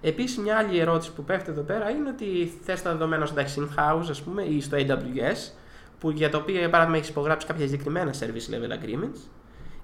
Επίσης, 0.00 0.38
μια 0.38 0.56
άλλη 0.56 0.78
ερώτηση 0.78 1.12
που 1.12 1.24
πέφτει 1.24 1.50
εδώ 1.50 1.62
πέρα 1.62 1.90
είναι 1.90 2.08
ότι 2.08 2.52
θες 2.62 2.82
τα 2.82 2.90
δεδομένα 2.90 3.26
σου 3.26 3.32
εντάξει 3.32 3.68
in-house, 3.68 4.06
ας 4.10 4.22
πούμε, 4.22 4.42
ή 4.42 4.60
στο 4.60 4.76
AWS, 4.76 5.52
που 6.00 6.10
για 6.10 6.30
το 6.30 6.36
οποίο 6.36 6.58
για 6.58 6.70
παράδειγμα 6.70 6.96
έχεις 6.96 7.08
υπογράψει 7.10 7.46
κάποια 7.46 7.66
συγκεκριμένα 7.66 8.12
service 8.12 8.54
level 8.54 8.72
agreements, 8.72 9.20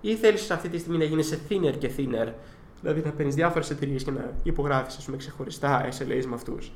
ή 0.01 0.15
θέλεις 0.15 0.51
αυτή 0.51 0.69
τη 0.69 0.79
στιγμή 0.79 0.99
να 0.99 1.05
γίνει 1.05 1.23
σε 1.23 1.39
thinner 1.49 1.75
και 1.79 1.91
thinner 1.97 2.29
Δηλαδή 2.81 3.03
να 3.05 3.11
παίρνεις 3.11 3.35
διάφορες 3.35 3.71
εταιρείες 3.71 4.05
και 4.05 4.11
να 4.11 4.33
υπογράφεις 4.43 5.09
ξεχωριστά 5.17 5.89
SLAs 5.89 6.25
με 6.27 6.35
αυτούς. 6.35 6.73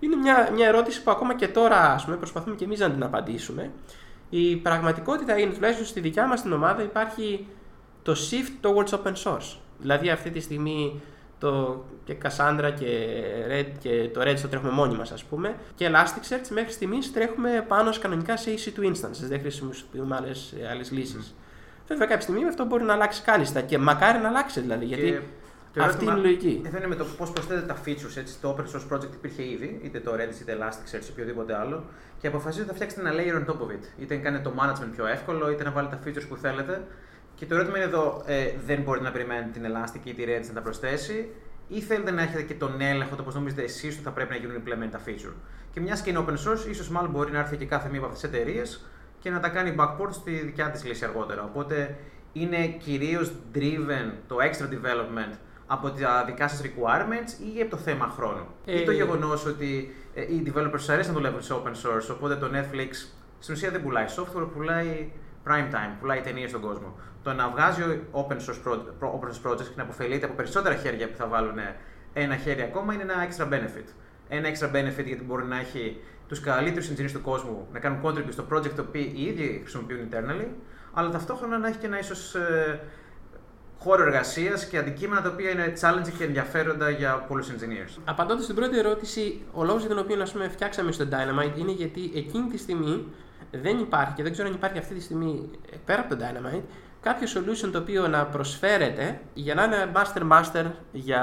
Είναι 0.00 0.16
μια, 0.16 0.50
μια 0.54 0.66
ερώτηση 0.66 1.02
που 1.02 1.10
ακόμα 1.10 1.34
και 1.34 1.48
τώρα 1.48 1.92
ας 1.92 2.04
πούμε, 2.04 2.16
προσπαθούμε 2.16 2.56
και 2.56 2.64
εμείς 2.64 2.78
να 2.78 2.90
την 2.90 3.02
απαντήσουμε. 3.02 3.70
Η 4.34 4.56
πραγματικότητα 4.56 5.38
είναι, 5.38 5.52
τουλάχιστον 5.52 5.86
στη 5.86 6.00
δικιά 6.00 6.26
μας 6.26 6.42
την 6.42 6.52
ομάδα, 6.52 6.82
υπάρχει 6.82 7.46
το 8.02 8.16
shift 8.30 8.66
towards 8.66 8.88
open 8.88 9.12
source. 9.24 9.56
Δηλαδή 9.78 10.10
αυτή 10.10 10.30
τη 10.30 10.40
στιγμή 10.40 11.00
το 11.38 11.84
και 12.04 12.16
Cassandra 12.22 12.72
και, 12.78 13.08
Red, 13.48 13.66
και 13.78 14.08
το 14.12 14.20
Redis 14.20 14.38
το 14.42 14.48
τρέχουμε 14.48 14.70
μόνοι 14.70 14.96
μας, 14.96 15.12
ας 15.12 15.24
πούμε. 15.24 15.56
Και 15.74 15.90
Elasticsearch 15.90 16.48
μέχρι 16.50 16.72
στιγμής 16.72 17.12
τρέχουμε 17.12 17.64
πάνω 17.68 17.90
κανονικά 18.00 18.36
σε 18.36 18.50
EC2 18.50 18.80
instances. 18.80 19.26
Δεν 19.28 19.40
χρησιμοποιούμε 19.40 20.16
άλλες 20.70 20.90
λύσεις. 20.90 21.34
Mm. 21.34 21.42
Βέβαια, 21.88 22.06
κάποια 22.06 22.22
στιγμή 22.22 22.48
αυτό 22.48 22.64
μπορεί 22.64 22.84
να 22.84 22.92
αλλάξει 22.92 23.22
κάλλιστα 23.22 23.60
και 23.60 23.78
μακάρι 23.78 24.18
να 24.18 24.28
αλλάξει 24.28 24.60
δηλαδή. 24.60 24.84
Γιατί 24.84 25.28
αυτή 25.80 26.04
είναι 26.04 26.18
η 26.18 26.22
λογική. 26.22 26.62
Εδώ 26.66 26.76
είναι 26.76 26.86
με 26.86 26.94
το 26.94 27.04
πώς 27.04 27.30
προσθέτετε 27.32 27.66
τα 27.66 27.76
features. 27.84 28.16
Έτσι, 28.16 28.38
το 28.40 28.56
open 28.56 28.76
source 28.76 28.96
project 28.96 29.12
υπήρχε 29.14 29.42
ήδη, 29.42 29.80
είτε 29.82 30.00
το 30.00 30.12
Redis 30.14 30.40
είτε 30.40 30.56
Elasticsearch 30.60 31.06
ή 31.06 31.10
οποιοδήποτε 31.10 31.56
άλλο. 31.56 31.84
Και 32.18 32.26
αποφασίζετε 32.26 32.68
να 32.68 32.74
φτιάξετε 32.74 33.08
ένα 33.08 33.12
layer 33.18 33.36
on 33.40 33.52
top 33.52 33.58
of 33.58 33.70
it. 33.70 33.84
Είτε 33.98 34.14
να 34.14 34.20
κάνετε 34.20 34.48
το 34.48 34.54
management 34.58 34.90
πιο 34.92 35.06
εύκολο, 35.06 35.50
είτε 35.50 35.64
να 35.64 35.70
βάλετε 35.70 35.96
τα 35.96 36.10
features 36.10 36.26
που 36.28 36.36
θέλετε. 36.36 36.82
Και 37.34 37.46
το 37.46 37.54
ερώτημα 37.54 37.76
είναι 37.76 37.86
εδώ, 37.86 38.22
ε, 38.26 38.50
δεν 38.66 38.82
μπορείτε 38.82 39.04
να 39.04 39.12
περιμένετε 39.12 39.58
την 39.58 39.62
Elastic 39.64 40.00
ή 40.04 40.14
τη 40.14 40.24
Redis 40.26 40.46
να 40.46 40.52
τα 40.52 40.62
προσθέσει, 40.62 41.28
ή 41.68 41.80
θέλετε 41.80 42.10
να 42.10 42.22
έχετε 42.22 42.42
και 42.42 42.54
τον 42.54 42.80
έλεγχο, 42.80 43.16
το 43.16 43.22
πώς 43.22 43.34
νομίζετε 43.34 43.62
εσείς 43.62 43.94
ότι 43.94 44.02
θα 44.02 44.10
πρέπει 44.10 44.30
να 44.30 44.36
γίνουν 44.36 44.56
implement 44.56 44.88
τα 44.90 45.00
feature. 45.06 45.34
Και 45.72 45.80
μιας 45.80 46.00
και 46.02 46.10
είναι 46.10 46.24
open 46.26 46.32
source, 46.32 46.68
ίσως 46.68 46.88
μάλλον 46.88 47.10
μπορεί 47.10 47.32
να 47.32 47.38
έρθει 47.38 47.56
και 47.56 47.66
κάθε 47.66 47.88
μία 47.88 47.98
από 47.98 48.06
αυτές 48.06 48.30
τις 48.30 48.40
εταιρείες 48.40 48.84
και 49.20 49.30
να 49.30 49.40
τα 49.40 49.48
κάνει 49.48 49.74
backport 49.78 50.10
στη 50.10 50.30
δικιά 50.30 50.70
της 50.70 50.84
λύση 50.84 51.04
αργότερα. 51.04 51.42
Οπότε 51.42 51.96
είναι 52.32 52.66
κυρίως 52.66 53.32
driven 53.54 54.12
το 54.28 54.36
extra 54.36 54.64
development 54.64 55.34
από 55.72 55.90
τα 55.90 56.24
δικά 56.26 56.48
σας 56.48 56.62
requirements 56.62 57.56
ή 57.56 57.60
από 57.60 57.70
το 57.70 57.76
θέμα 57.76 58.06
χρόνου. 58.06 58.46
Ε... 58.64 58.80
Ή 58.80 58.84
το 58.84 58.92
γεγονός 58.92 59.46
ότι 59.46 59.94
ε, 60.14 60.22
οι 60.22 60.42
developers 60.46 60.86
αρέσει 60.88 61.08
να 61.08 61.14
δουλεύουν 61.14 61.42
σε 61.42 61.54
open 61.54 61.70
source, 61.70 62.08
οπότε 62.10 62.36
το 62.36 62.50
Netflix 62.52 62.90
στην 63.38 63.54
ουσία 63.54 63.70
δεν 63.70 63.82
πουλάει 63.82 64.04
software, 64.16 64.48
πουλάει 64.54 65.12
prime 65.46 65.74
time, 65.74 65.96
πουλάει 66.00 66.20
ταινίες 66.20 66.50
στον 66.50 66.60
κόσμο. 66.60 66.96
Το 67.22 67.32
να 67.32 67.48
βγάζει 67.48 67.82
open 68.12 68.36
source, 68.36 68.70
project, 68.70 68.78
open 69.00 69.28
source 69.28 69.50
projects 69.50 69.68
και 69.68 69.76
να 69.76 69.82
αποφελείται 69.82 70.24
από 70.26 70.34
περισσότερα 70.34 70.74
χέρια 70.74 71.08
που 71.08 71.16
θα 71.16 71.26
βάλουν 71.26 71.58
ένα 72.12 72.36
χέρι 72.36 72.62
ακόμα 72.62 72.94
είναι 72.94 73.02
ένα 73.02 73.14
extra 73.28 73.44
benefit. 73.52 73.88
Ένα 74.28 74.48
extra 74.48 74.66
benefit 74.66 75.04
γιατί 75.04 75.24
μπορεί 75.24 75.44
να 75.44 75.58
έχει 75.58 76.00
τους 76.28 76.40
καλύτερους 76.40 76.90
engineers 76.90 77.12
του 77.12 77.20
κόσμου 77.20 77.68
να 77.72 77.78
κάνουν 77.78 78.00
contribute 78.02 78.32
στο 78.32 78.44
project 78.52 78.70
το 78.70 78.84
οποίο 78.88 79.00
οι 79.00 79.24
ίδιοι 79.24 79.58
χρησιμοποιούν 79.62 80.08
internally, 80.08 80.46
αλλά 80.92 81.10
ταυτόχρονα 81.10 81.58
να 81.58 81.68
έχει 81.68 81.78
και 81.78 81.86
ένα 81.86 81.98
ίσως 81.98 82.34
ε, 82.34 82.80
χώρο 83.82 84.02
εργασίας 84.02 84.66
και 84.66 84.78
αντικείμενα 84.78 85.22
τα 85.22 85.28
οποία 85.28 85.50
είναι 85.50 85.72
challenging 85.80 86.12
και 86.18 86.24
ενδιαφέροντα 86.24 86.90
για 86.90 87.14
πολλούς 87.28 87.48
engineers. 87.48 88.00
Απαντώντας 88.04 88.44
στην 88.44 88.56
πρώτη 88.56 88.78
ερώτηση, 88.78 89.40
ο 89.52 89.64
λόγος 89.64 89.80
για 89.80 89.90
τον 89.94 89.98
οποίο 89.98 90.22
ας 90.22 90.32
πούμε, 90.32 90.48
φτιάξαμε 90.48 90.92
στο 90.92 91.04
Dynamite 91.10 91.58
είναι 91.58 91.72
γιατί 91.72 92.10
εκείνη 92.14 92.48
τη 92.48 92.58
στιγμή 92.58 93.06
δεν 93.50 93.78
υπάρχει 93.78 94.14
και 94.14 94.22
δεν 94.22 94.32
ξέρω 94.32 94.48
αν 94.48 94.54
υπάρχει 94.54 94.78
αυτή 94.78 94.94
τη 94.94 95.00
στιγμή 95.00 95.50
πέρα 95.84 96.00
από 96.00 96.16
το 96.16 96.24
Dynamite 96.24 96.62
κάποιο 97.02 97.28
solution 97.34 97.70
το 97.72 97.78
οποίο 97.78 98.08
να 98.08 98.26
προσφέρεται 98.26 99.20
για 99.34 99.54
να 99.54 99.64
είναι 99.64 99.92
master-master 99.94 100.64
για 100.92 101.22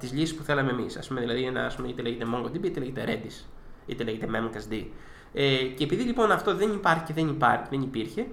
τις 0.00 0.12
λύσεις 0.12 0.34
που 0.34 0.42
θέλαμε 0.42 0.70
εμείς. 0.70 0.96
Α 0.96 1.00
πούμε, 1.08 1.20
δηλαδή, 1.20 1.42
ένα, 1.42 1.64
ας 1.64 1.74
πούμε, 1.74 1.88
είτε 1.88 2.02
λέγεται 2.02 2.24
MongoDB, 2.34 2.64
είτε 2.64 2.80
λέγεται 2.80 3.04
Redis, 3.06 3.44
είτε 3.86 4.04
λέγεται 4.04 4.26
Memcached. 4.32 4.84
Ε, 5.32 5.56
και 5.56 5.84
επειδή 5.84 6.02
λοιπόν 6.02 6.32
αυτό 6.32 6.54
δεν 6.54 6.72
υπάρχει 6.72 7.04
και 7.04 7.12
δεν, 7.12 7.28
υπάρχει, 7.28 7.64
δεν 7.70 7.82
υπήρχε, 7.82 8.26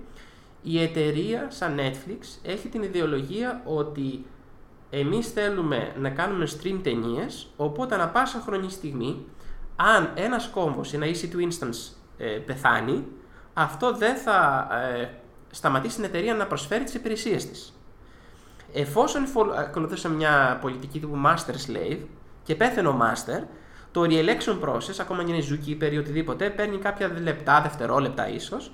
η 0.63 0.81
εταιρεία 0.81 1.47
σαν 1.49 1.79
Netflix 1.79 2.39
έχει 2.43 2.67
την 2.67 2.83
ιδεολογία 2.83 3.61
ότι 3.65 4.25
εμείς 4.89 5.31
θέλουμε 5.31 5.93
να 5.99 6.09
κάνουμε 6.09 6.47
stream 6.57 6.79
ταινίες, 6.83 7.47
οπότε 7.57 7.95
ανα 7.95 8.07
πάσα 8.09 8.39
χρονική 8.39 8.73
στιγμή, 8.73 9.25
αν 9.75 10.11
ένας 10.15 10.47
κόμβος, 10.47 10.93
ένα 10.93 11.05
EC2 11.05 11.35
instance 11.35 11.93
ε, 12.17 12.25
πεθάνει, 12.25 13.05
αυτό 13.53 13.93
δεν 13.93 14.15
θα 14.15 14.67
ε, 14.99 15.09
σταματήσει 15.51 15.95
την 15.95 16.03
εταιρεία 16.03 16.33
να 16.33 16.47
προσφέρει 16.47 16.83
τις 16.83 16.93
υπηρεσίες 16.93 17.49
της. 17.49 17.73
εφόσον 18.73 19.23
ακολουθούσε 19.57 20.09
μια 20.09 20.57
πολιτική 20.61 20.99
τύπου 20.99 21.21
master 21.25 21.53
slave 21.67 21.99
και 22.43 22.55
πέθανε 22.55 22.87
ο 22.87 22.99
master, 23.01 23.43
το 23.91 24.01
re-election 24.01 24.59
process, 24.69 24.95
ακόμα 24.99 25.23
και 25.23 25.33
είναι 25.33 25.45
zookeeper 25.49 25.91
ή 25.91 25.97
οτιδήποτε, 25.97 26.49
παίρνει 26.49 26.77
κάποια 26.77 27.11
λεπτά, 27.21 27.61
δευτερόλεπτα 27.61 28.29
ίσως, 28.29 28.71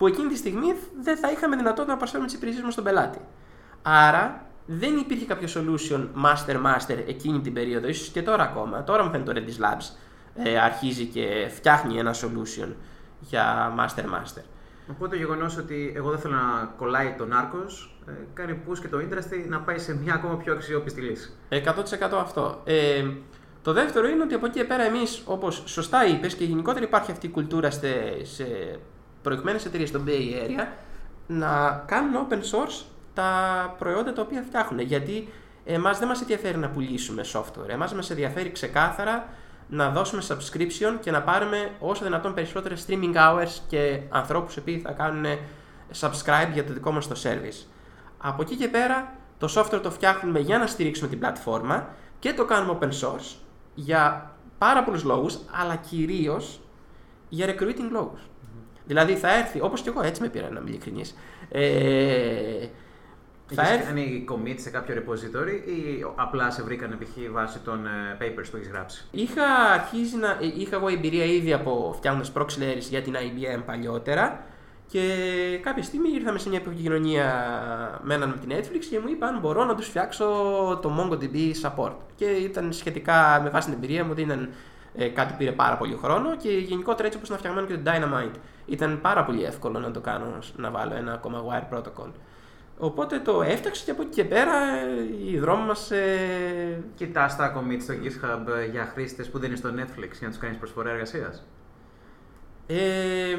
που 0.00 0.06
εκείνη 0.06 0.28
τη 0.28 0.36
στιγμή 0.36 0.74
δεν 1.02 1.16
θα 1.16 1.30
είχαμε 1.30 1.56
δυνατότητα 1.56 1.92
να 1.92 1.96
προσφέρουμε 1.96 2.28
τις 2.28 2.36
υπηρεσίες 2.36 2.64
μας 2.64 2.72
στον 2.72 2.84
πελάτη. 2.84 3.18
Άρα 3.82 4.46
δεν 4.66 4.96
υπήρχε 4.96 5.24
κάποιο 5.24 5.48
solution 5.54 6.08
master-master 6.24 7.04
εκείνη 7.06 7.40
την 7.40 7.52
περίοδο, 7.52 7.88
ίσως 7.88 8.08
και 8.08 8.22
τώρα 8.22 8.42
ακόμα. 8.42 8.84
Τώρα 8.84 9.04
μου 9.04 9.10
φαίνεται 9.10 9.32
το 9.32 9.40
Redis 9.40 9.64
Labs 9.64 9.96
ε, 10.34 10.58
αρχίζει 10.58 11.04
και 11.04 11.50
φτιάχνει 11.54 11.98
ένα 11.98 12.14
solution 12.14 12.68
για 13.20 13.74
master-master. 13.78 14.42
Οπότε 14.90 15.08
το 15.08 15.16
γεγονός 15.16 15.56
ότι 15.56 15.92
εγώ 15.96 16.10
δεν 16.10 16.18
θέλω 16.18 16.34
να 16.34 16.74
κολλάει 16.76 17.14
τον 17.18 17.32
Άρκο 17.32 17.64
ε, 18.06 18.12
κάνει 18.34 18.60
push 18.68 18.78
και 18.78 18.88
το 18.88 18.98
industry 18.98 19.48
να 19.48 19.60
πάει 19.60 19.78
σε 19.78 19.96
μια 19.96 20.14
ακόμα 20.14 20.36
πιο 20.36 20.52
αξιόπιστη 20.52 21.00
λύση. 21.00 21.32
100% 21.50 21.56
αυτό. 22.20 22.60
Ε, 22.64 23.04
το 23.62 23.72
δεύτερο 23.72 24.08
είναι 24.08 24.22
ότι 24.22 24.34
από 24.34 24.46
εκεί 24.46 24.58
και 24.58 24.64
πέρα 24.64 24.82
εμείς, 24.82 25.22
όπως 25.24 25.62
σωστά 25.66 26.06
είπες 26.06 26.34
και 26.34 26.44
γενικότερα 26.44 26.84
υπάρχει 26.84 27.10
αυτή 27.10 27.26
η 27.26 27.30
κουλτούρα 27.30 27.70
σε, 27.70 27.88
σε 29.20 29.28
προηγμένες 29.28 29.64
εταιρείες 29.64 29.88
στο 29.88 30.00
Bay 30.06 30.44
Area 30.44 30.66
να 31.26 31.84
κάνουν 31.86 32.26
open 32.26 32.34
source 32.34 32.84
τα 33.14 33.74
προϊόντα 33.78 34.12
τα 34.12 34.22
οποία 34.22 34.42
φτιάχνουν. 34.42 34.80
Γιατί 34.80 35.28
εμάς 35.64 35.98
δεν 35.98 36.08
μας 36.08 36.20
ενδιαφέρει 36.20 36.56
να 36.56 36.68
πουλήσουμε 36.68 37.24
software. 37.32 37.68
Εμάς 37.68 37.94
μας 37.94 38.10
ενδιαφέρει 38.10 38.52
ξεκάθαρα 38.52 39.28
να 39.68 39.90
δώσουμε 39.90 40.22
subscription 40.28 40.98
και 41.00 41.10
να 41.10 41.22
πάρουμε 41.22 41.70
όσο 41.78 42.04
δυνατόν 42.04 42.34
περισσότερες 42.34 42.86
streaming 42.88 43.14
hours 43.14 43.58
και 43.68 44.00
ανθρώπους 44.08 44.56
οι 44.56 44.80
θα 44.84 44.92
κάνουν 44.92 45.24
subscribe 46.00 46.50
για 46.52 46.64
το 46.64 46.72
δικό 46.72 46.92
μας 46.92 47.08
το 47.08 47.20
service. 47.22 47.66
Από 48.18 48.42
εκεί 48.42 48.56
και 48.56 48.68
πέρα 48.68 49.12
το 49.38 49.52
software 49.56 49.80
το 49.82 49.90
φτιάχνουμε 49.90 50.38
για 50.38 50.58
να 50.58 50.66
στηρίξουμε 50.66 51.08
την 51.08 51.18
πλατφόρμα 51.18 51.88
και 52.18 52.32
το 52.32 52.44
κάνουμε 52.44 52.78
open 52.80 52.90
source 53.00 53.36
για 53.74 54.34
πάρα 54.58 54.84
πολλούς 54.84 55.04
λόγους, 55.04 55.38
αλλά 55.50 55.76
κυρίως 55.76 56.60
για 57.28 57.46
recruiting 57.46 57.88
λόγους. 57.90 58.20
Δηλαδή 58.86 59.14
θα 59.14 59.36
έρθει, 59.36 59.60
όπως 59.60 59.80
και 59.80 59.88
εγώ 59.88 60.02
έτσι 60.02 60.22
με 60.22 60.28
πήρα 60.28 60.50
να 60.50 60.60
είμαι 60.60 60.70
ειλικρινής. 60.70 61.14
Ε, 61.48 62.66
θα 63.54 63.68
έρθει... 63.68 63.84
κάνει 63.86 64.24
commit 64.30 64.54
σε 64.56 64.70
κάποιο 64.70 64.94
repository 64.94 65.68
ή 65.68 66.04
απλά 66.14 66.50
σε 66.50 66.62
βρήκαν 66.62 66.98
π.χ. 66.98 67.30
βάσει 67.30 67.58
των 67.58 67.86
ε, 67.86 68.16
papers 68.20 68.46
που 68.50 68.56
έχεις 68.56 68.68
γράψει; 68.68 69.04
Είχα 69.10 69.46
αρχίσει 69.74 70.16
να. 70.16 70.38
Είχα 70.56 70.76
εγώ 70.76 70.88
εμπειρία 70.88 71.24
ήδη 71.24 71.52
από 71.52 71.94
φτιάχνοντας 71.96 72.32
proxy 72.36 72.62
layers 72.62 72.88
για 72.90 73.02
την 73.02 73.14
IBM 73.14 73.62
παλιότερα 73.66 74.44
και 74.90 75.00
κάποια 75.62 75.82
στιγμή 75.82 76.08
ήρθαμε 76.10 76.38
σε 76.38 76.48
μια 76.48 76.58
επικοινωνία 76.66 77.26
με 78.02 78.14
έναν 78.14 78.28
με 78.28 78.36
την 78.36 78.56
Netflix 78.56 78.84
και 78.90 78.98
μου 78.98 79.08
είπαν 79.08 79.38
μπορώ 79.40 79.64
να 79.64 79.74
τους 79.74 79.86
φτιάξω 79.86 80.24
το 80.82 80.90
MongoDB 80.98 81.52
support. 81.62 81.92
Και 82.14 82.24
ήταν 82.24 82.72
σχετικά 82.72 83.40
με 83.42 83.50
βάση 83.50 83.68
την 83.68 83.76
εμπειρία 83.76 84.04
μου, 84.04 84.14
δεν 84.14 84.24
ήταν 84.24 84.48
ε, 84.94 85.08
κάτι 85.08 85.32
που 85.32 85.38
πήρε 85.38 85.52
πάρα 85.52 85.76
πολύ 85.76 85.98
χρόνο 86.02 86.36
και 86.36 86.48
γενικότερα 86.48 87.06
έτσι 87.06 87.18
όπως 87.18 87.28
ήταν 87.28 87.38
φτιαγμένο 87.40 87.66
και 87.66 87.76
το 87.76 87.90
Dynamite. 87.90 88.38
Ήταν 88.66 89.00
πάρα 89.00 89.24
πολύ 89.24 89.44
εύκολο 89.44 89.78
να 89.78 89.90
το 89.90 90.00
κάνω, 90.00 90.38
να 90.56 90.70
βάλω 90.70 90.94
ένα 90.94 91.12
ακόμα 91.12 91.44
wire 91.48 91.76
protocol. 91.76 92.10
Οπότε 92.78 93.18
το 93.18 93.42
έφτιαξα 93.42 93.84
και 93.84 93.90
από 93.90 94.02
εκεί 94.02 94.10
και 94.10 94.24
πέρα 94.24 94.52
οι 95.26 95.38
δρόμοι 95.38 95.64
μας. 95.64 95.90
Ε... 95.90 96.84
Κοιτά 96.94 97.34
τα 97.38 97.54
commit 97.56 97.80
στο 97.80 97.94
GitHub 97.94 98.70
για 98.70 98.90
χρήστες 98.92 99.28
που 99.28 99.38
δεν 99.38 99.48
είναι 99.48 99.58
στο 99.58 99.68
Netflix 99.68 100.10
για 100.10 100.18
να 100.20 100.28
τους 100.28 100.38
κάνεις 100.38 100.56
προσφορά 100.56 100.90
εργασίας; 100.90 101.46
Ε, 102.66 103.38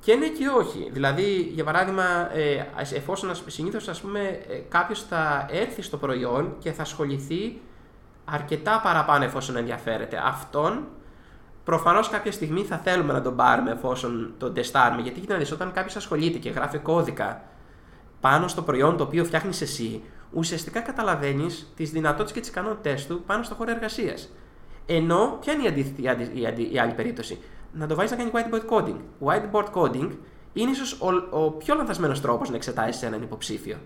και 0.00 0.14
ναι 0.14 0.28
και 0.28 0.48
όχι. 0.48 0.88
Δηλαδή, 0.92 1.50
για 1.54 1.64
παράδειγμα, 1.64 2.36
ε, 2.36 2.66
εφόσον 2.94 3.30
συνήθως 3.46 3.88
ε, 3.88 3.94
κάποιος 4.68 5.02
θα 5.02 5.46
έρθει 5.50 5.82
στο 5.82 5.96
προϊόν 5.96 6.56
και 6.58 6.72
θα 6.72 6.82
ασχοληθεί 6.82 7.60
αρκετά 8.24 8.80
παραπάνω 8.82 9.24
εφόσον 9.24 9.56
ενδιαφέρεται. 9.56 10.22
Αυτόν 10.24 10.86
προφανώς 11.64 12.08
κάποια 12.08 12.32
στιγμή 12.32 12.62
θα 12.62 12.76
θέλουμε 12.76 13.12
να 13.12 13.22
τον 13.22 13.36
πάρουμε 13.36 13.70
εφόσον 13.70 14.34
τον 14.38 14.54
τεστάρουμε. 14.54 15.02
Γιατί 15.02 15.20
κοίτα 15.20 15.38
όταν 15.52 15.72
κάποιος 15.72 15.96
ασχολείται 15.96 16.38
και 16.38 16.50
γράφει 16.50 16.78
κώδικα 16.78 17.42
πάνω 18.20 18.48
στο 18.48 18.62
προϊόν 18.62 18.96
το 18.96 19.04
οποίο 19.04 19.24
φτιάχνεις 19.24 19.60
εσύ, 19.60 20.02
ουσιαστικά 20.32 20.80
καταλαβαίνεις 20.80 21.72
τις 21.76 21.90
δυνατότητες 21.90 22.32
και 22.32 22.40
τις 22.40 22.48
ικανότητέ 22.48 22.98
του 23.08 23.22
πάνω 23.26 23.42
στο 23.42 23.54
χώρο 23.54 23.70
εργασίας. 23.70 24.30
Ενώ, 24.86 25.38
ποια 25.40 25.52
είναι 25.52 25.62
η, 25.62 25.66
αντίθετη, 25.66 26.02
η, 26.62 26.72
η 26.72 26.78
άλλη 26.78 26.92
περίπτωση; 26.92 27.38
Να 27.72 27.86
το 27.86 27.94
βάζεις 27.94 28.10
να 28.10 28.16
κάνει 28.16 28.30
whiteboard 28.34 28.70
coding. 28.70 28.96
Whiteboard 29.24 29.70
coding 29.74 30.10
είναι 30.52 30.70
ίσως 30.70 30.92
ο, 31.00 31.08
ο 31.30 31.50
πιο 31.50 31.74
λανθασμένος 31.74 32.20
τρόπος 32.20 32.50
να 32.50 32.56
εξετάσεις 32.56 33.02
έναν 33.02 33.22
υποψήφιο. 33.22 33.76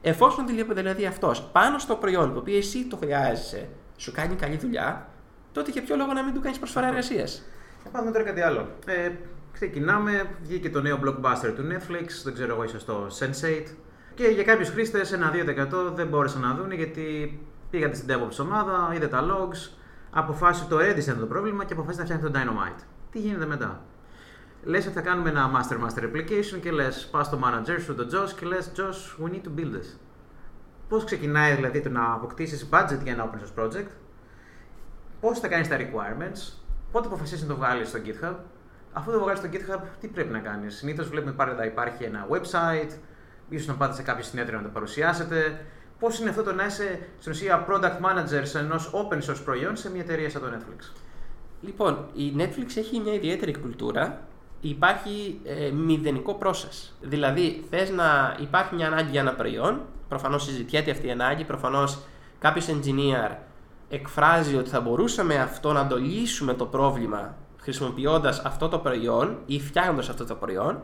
Εφόσον 0.00 0.46
δηλαδή 0.74 1.06
αυτός 1.06 1.42
πάνω 1.42 1.78
στο 1.78 1.94
προϊόν 1.94 2.32
το 2.32 2.38
οποίο 2.38 2.56
εσύ 2.56 2.84
το 2.84 2.96
χρειάζεσαι 2.96 3.68
σου 3.96 4.12
κάνει 4.12 4.34
καλή 4.34 4.56
δουλειά, 4.56 5.08
τότε 5.52 5.70
για 5.70 5.82
ποιο 5.82 5.96
λόγο 5.96 6.12
να 6.12 6.24
μην 6.24 6.34
του 6.34 6.40
κάνεις 6.40 6.58
προσφορά 6.58 6.86
εργασίας; 6.86 7.42
Θα 7.84 7.90
πάμε 7.90 8.10
τώρα 8.10 8.24
κάτι 8.24 8.40
άλλο. 8.40 8.68
Ε, 8.86 9.10
ξεκινάμε, 9.52 10.26
βγήκε 10.42 10.70
το 10.70 10.80
νέο 10.80 10.98
blockbuster 11.04 11.52
του 11.56 11.62
Netflix, 11.70 12.06
δεν 12.24 12.34
ξέρω 12.34 12.52
εγώ, 12.52 12.64
ίσω 12.64 12.84
το 12.84 13.06
Sense8. 13.18 13.74
Και 14.14 14.26
για 14.26 14.42
κάποιους 14.42 14.68
χρήστες, 14.68 15.12
ένα 15.12 15.30
2% 15.30 15.92
δεν 15.94 16.06
μπόρεσαν 16.06 16.40
να 16.40 16.54
δουν 16.54 16.72
γιατί 16.72 17.38
πήγατε 17.70 17.94
στην 17.94 18.08
DevOps 18.10 18.40
ομάδα, 18.40 18.92
είδε 18.94 19.08
τα 19.08 19.20
logs, 19.20 19.70
αποφάσισε 20.10 20.68
το 20.68 20.76
Redis 20.78 21.16
το 21.20 21.26
πρόβλημα 21.26 21.64
και 21.64 21.72
αποφάσισε 21.72 22.00
να 22.00 22.08
φτιάχνει 22.08 22.30
το 22.30 22.38
Dynamite 22.38 22.82
τι 23.10 23.18
γίνεται 23.18 23.46
μετά; 23.46 23.84
Λες 24.64 24.84
ότι 24.84 24.94
θα 24.94 25.00
κάνουμε 25.00 25.28
ένα 25.28 25.50
master 25.54 25.74
master 25.74 26.02
application 26.02 26.60
και 26.60 26.70
λες, 26.70 27.08
πας 27.10 27.26
στο 27.26 27.40
manager 27.44 27.80
σου, 27.80 27.94
τον 27.94 28.08
Josh 28.12 28.30
και 28.38 28.46
λες, 28.46 28.72
Josh, 28.76 29.24
we 29.24 29.30
need 29.30 29.42
to 29.44 29.60
build 29.60 29.74
this. 29.74 29.98
Πώς 30.92 31.04
ξεκινάει 31.04 31.54
δηλαδή 31.54 31.80
το 31.80 31.88
να 31.88 32.12
αποκτήσεις 32.12 32.68
budget 32.72 32.98
για 33.02 33.12
ένα 33.12 33.30
open 33.30 33.36
source 33.36 33.64
project, 33.64 33.86
πώς 35.20 35.38
θα 35.38 35.48
κάνεις 35.48 35.68
τα 35.68 35.76
requirements, 35.76 36.52
πότε 36.92 37.06
αποφασίσει 37.06 37.42
να 37.42 37.48
το 37.48 37.56
βγάλεις 37.56 37.88
στο 37.88 37.98
GitHub. 38.04 38.34
Αφού 38.92 39.10
το 39.10 39.20
βγάλεις 39.20 39.38
στο 39.38 39.48
GitHub, 39.52 39.80
τι 40.00 40.08
πρέπει 40.08 40.32
να 40.32 40.38
κάνεις; 40.38 40.76
Συνήθως 40.76 41.08
βλέπουμε 41.08 41.32
πάντα 41.32 41.66
υπάρχει 41.66 42.04
ένα 42.04 42.26
website, 42.30 42.90
ίσως 43.48 43.66
να 43.66 43.74
πάτε 43.74 43.94
σε 43.94 44.02
κάποιο 44.02 44.24
συνέδριο 44.24 44.58
να 44.58 44.62
το 44.64 44.68
παρουσιάσετε. 44.68 45.64
Πώς 45.98 46.20
είναι 46.20 46.30
αυτό 46.30 46.42
το 46.42 46.52
να 46.52 46.64
είσαι 46.64 46.98
στην 47.18 47.32
ουσία 47.32 47.66
product 47.68 47.98
manager 48.00 48.42
σε 48.42 48.58
ενός 48.58 48.90
open 48.94 49.30
source 49.30 49.40
προϊόν 49.44 49.76
σε 49.76 49.90
μια 49.90 50.00
εταιρεία 50.00 50.30
σαν 50.30 50.40
το 50.40 50.46
Netflix; 50.46 50.92
Λοιπόν, 51.60 52.06
η 52.14 52.34
Netflix 52.38 52.76
έχει 52.76 53.00
μια 53.00 53.14
ιδιαίτερη 53.14 53.58
κουλτούρα. 53.58 54.20
Υπάρχει 54.60 55.40
ε, 55.44 55.70
μηδενικό 55.70 56.38
process. 56.42 56.92
Δηλαδή, 57.00 57.64
θες 57.70 57.90
να 57.90 58.36
υπάρχει 58.40 58.74
μια 58.74 58.86
ανάγκη 58.86 59.10
για 59.10 59.20
ένα 59.20 59.34
προϊόν, 59.34 59.80
προφανώς 60.12 60.44
συζητιέται 60.44 60.90
αυτή 60.90 61.06
η 61.06 61.10
ανάγκη, 61.10 61.44
προφανώς 61.44 61.98
κάποιος 62.38 62.68
engineer 62.68 63.36
εκφράζει 63.88 64.56
ότι 64.56 64.70
θα 64.70 64.80
μπορούσαμε 64.80 65.36
αυτό 65.36 65.72
να 65.72 65.86
το 65.86 65.96
λύσουμε 65.96 66.54
το 66.54 66.66
πρόβλημα 66.66 67.36
χρησιμοποιώντας 67.60 68.38
αυτό 68.38 68.68
το 68.68 68.78
προϊόν 68.78 69.38
ή 69.46 69.60
φτιάχνοντας 69.60 70.08
αυτό 70.08 70.24
το 70.24 70.34
προϊόν. 70.34 70.82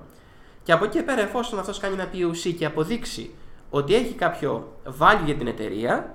Και 0.63 0.73
από 0.73 0.85
εκεί 0.85 0.97
και 0.97 1.03
πέρα, 1.03 1.21
εφόσον 1.21 1.59
αυτός 1.59 1.79
κάνει 1.79 1.95
ένα 1.95 2.09
POC 2.13 2.55
και 2.59 2.65
αποδείξει 2.65 3.35
ότι 3.71 3.95
έχει 3.95 4.15
κάποιο 4.15 4.73
value 4.99 5.25
για 5.25 5.35
την 5.35 5.47
εταιρεία, 5.47 6.15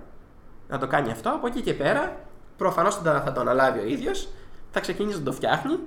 να 0.68 0.78
το 0.78 0.88
κάνει 0.88 1.12
αυτό, 1.12 1.30
από 1.30 1.48
εκεί 1.48 1.62
και 1.62 1.74
πέρα 1.74 2.18
προφανώς 2.58 2.96
θα 2.96 3.32
το 3.34 3.40
αναλάβει 3.40 3.80
ο 3.80 3.86
ίδιος 3.86 4.28
θα 4.72 4.80
ξεκινήσει 4.80 5.18
να 5.18 5.24
το 5.24 5.32
φτιάχνει 5.32 5.80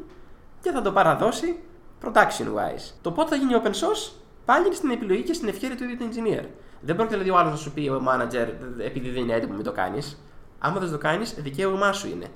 και 0.60 0.70
θα 0.70 0.82
το 0.82 0.92
παραδώσει 0.92 1.58
production 2.04 2.46
wise. 2.56 2.92
Το 3.02 3.12
πότε 3.12 3.28
θα 3.28 3.36
γίνει 3.36 3.60
open 3.62 3.70
source 3.70 4.12
πάλι 4.44 4.66
είναι 4.66 4.74
στην 4.74 4.90
επιλογή 4.90 5.22
και 5.22 5.32
στην 5.32 5.48
ευχαίρεια 5.48 5.76
του 5.76 5.84
ίδιου 5.84 5.96
του 5.96 6.08
engineer. 6.12 6.44
Δεν 6.80 6.96
πρόκειται 6.96 7.16
δηλαδή 7.16 7.36
ο 7.36 7.38
άλλος 7.38 7.52
να 7.52 7.58
σου 7.58 7.72
πει 7.72 7.88
ο 7.88 8.02
manager 8.08 8.48
επειδή 8.84 9.10
δεν 9.10 9.22
είναι 9.22 9.32
έτοιμο, 9.32 9.54
μην 9.54 9.64
το 9.64 9.72
κάνεις. 9.72 10.22
Άμα 10.58 10.80
δεν 10.80 10.90
το 10.90 10.98
κάνεις, 10.98 11.34
δικαίωμά 11.34 11.92
σου 11.92 12.08
είναι. 12.08 12.26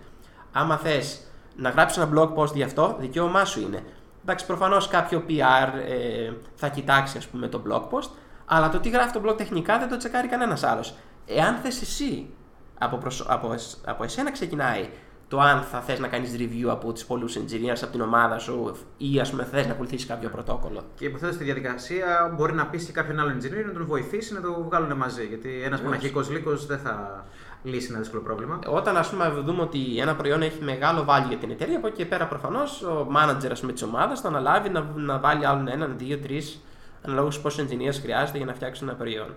Άμα 0.52 0.76
θες 0.76 1.20
να 1.56 1.70
γράψεις 1.70 2.02
ένα 2.02 2.10
blog 2.14 2.34
post 2.34 2.54
γι' 2.54 2.62
αυτό, 2.62 2.96
δικαίωμά 2.98 3.44
σου 3.44 3.60
είναι. 3.60 3.82
Εντάξει, 4.22 4.46
προφανώς 4.46 4.88
κάποιο 4.88 5.24
PR 5.28 5.68
ε, 5.88 6.32
θα 6.54 6.68
κοιτάξει 6.68 7.18
ας 7.18 7.26
πούμε, 7.26 7.48
το 7.48 7.62
blog 7.68 7.82
post, 7.82 8.10
αλλά 8.46 8.68
το 8.68 8.80
τι 8.80 8.88
γράφει 8.88 9.12
το 9.12 9.22
blog 9.26 9.36
τεχνικά 9.36 9.78
δεν 9.78 9.88
το 9.88 9.96
τσεκάρει 9.96 10.28
κανένας 10.28 10.62
άλλος. 10.62 10.94
Εάν 11.26 11.56
θες 11.56 11.82
εσύ, 11.82 12.30
από, 12.78 12.96
προσ... 12.96 13.24
από, 13.28 13.54
από 13.84 14.04
εσένα 14.04 14.32
ξεκινάει 14.32 14.88
το 15.30 15.40
αν 15.40 15.62
θα 15.62 15.80
θες 15.80 15.98
να 15.98 16.08
κάνεις 16.08 16.36
review 16.38 16.68
από 16.68 16.92
τους 16.92 17.04
πολλούς 17.04 17.36
engineers 17.36 17.78
από 17.82 17.92
την 17.92 18.00
ομάδα 18.00 18.38
σου 18.38 18.76
ή 18.96 19.20
ας 19.20 19.30
πούμε 19.30 19.44
θες 19.44 19.66
να 19.66 19.72
ακολουθήσεις 19.72 20.06
κάποιο 20.06 20.28
πρωτόκολλο. 20.28 20.84
Και 20.94 21.04
υποθέτω 21.04 21.32
στη 21.32 21.44
διαδικασία 21.44 22.34
μπορεί 22.36 22.52
να 22.52 22.66
πείσει 22.66 22.92
κάποιον 22.92 23.20
άλλον 23.20 23.38
engineer 23.38 23.64
να 23.66 23.72
τον 23.72 23.86
βοηθήσει 23.86 24.34
να 24.34 24.40
το 24.40 24.62
βγάλουν 24.68 24.96
μαζί. 24.96 25.26
Γιατί 25.26 25.62
ένας 25.64 25.80
μοναχικός 25.80 26.30
λύκος 26.30 26.66
δεν 26.66 26.78
θα 26.78 27.24
λύσει 27.62 27.86
ένα 27.90 27.98
δύσκολο 27.98 28.22
πρόβλημα. 28.22 28.58
Όταν 28.66 28.96
ας 28.96 29.10
πούμε 29.10 29.28
δούμε 29.44 29.62
ότι 29.62 29.98
ένα 29.98 30.16
προϊόν 30.16 30.42
έχει 30.42 30.62
μεγάλο 30.62 31.04
value 31.08 31.28
για 31.28 31.36
την 31.36 31.50
εταιρεία, 31.50 31.76
από 31.76 31.86
εκεί 31.86 31.96
και 31.96 32.06
πέρα 32.06 32.26
προφανώς 32.26 32.82
ο 32.82 33.08
manager 33.16 33.70
της 33.72 33.82
ομάδας 33.82 34.20
θα 34.20 34.28
αναλάβει 34.28 34.68
να, 34.68 34.86
να 34.94 35.18
βάλει 35.18 35.46
άλλον 35.46 35.68
έναν, 35.68 35.94
δύο, 35.98 36.18
τρεις 36.18 36.64
αναλόγως 37.02 37.40
πόσους 37.40 37.64
engineers 37.64 37.98
χρειάζεται 38.02 38.36
για 38.36 38.46
να 38.46 38.54
φτιάξει 38.54 38.80
ένα 38.84 38.94
προϊόν. 38.94 39.34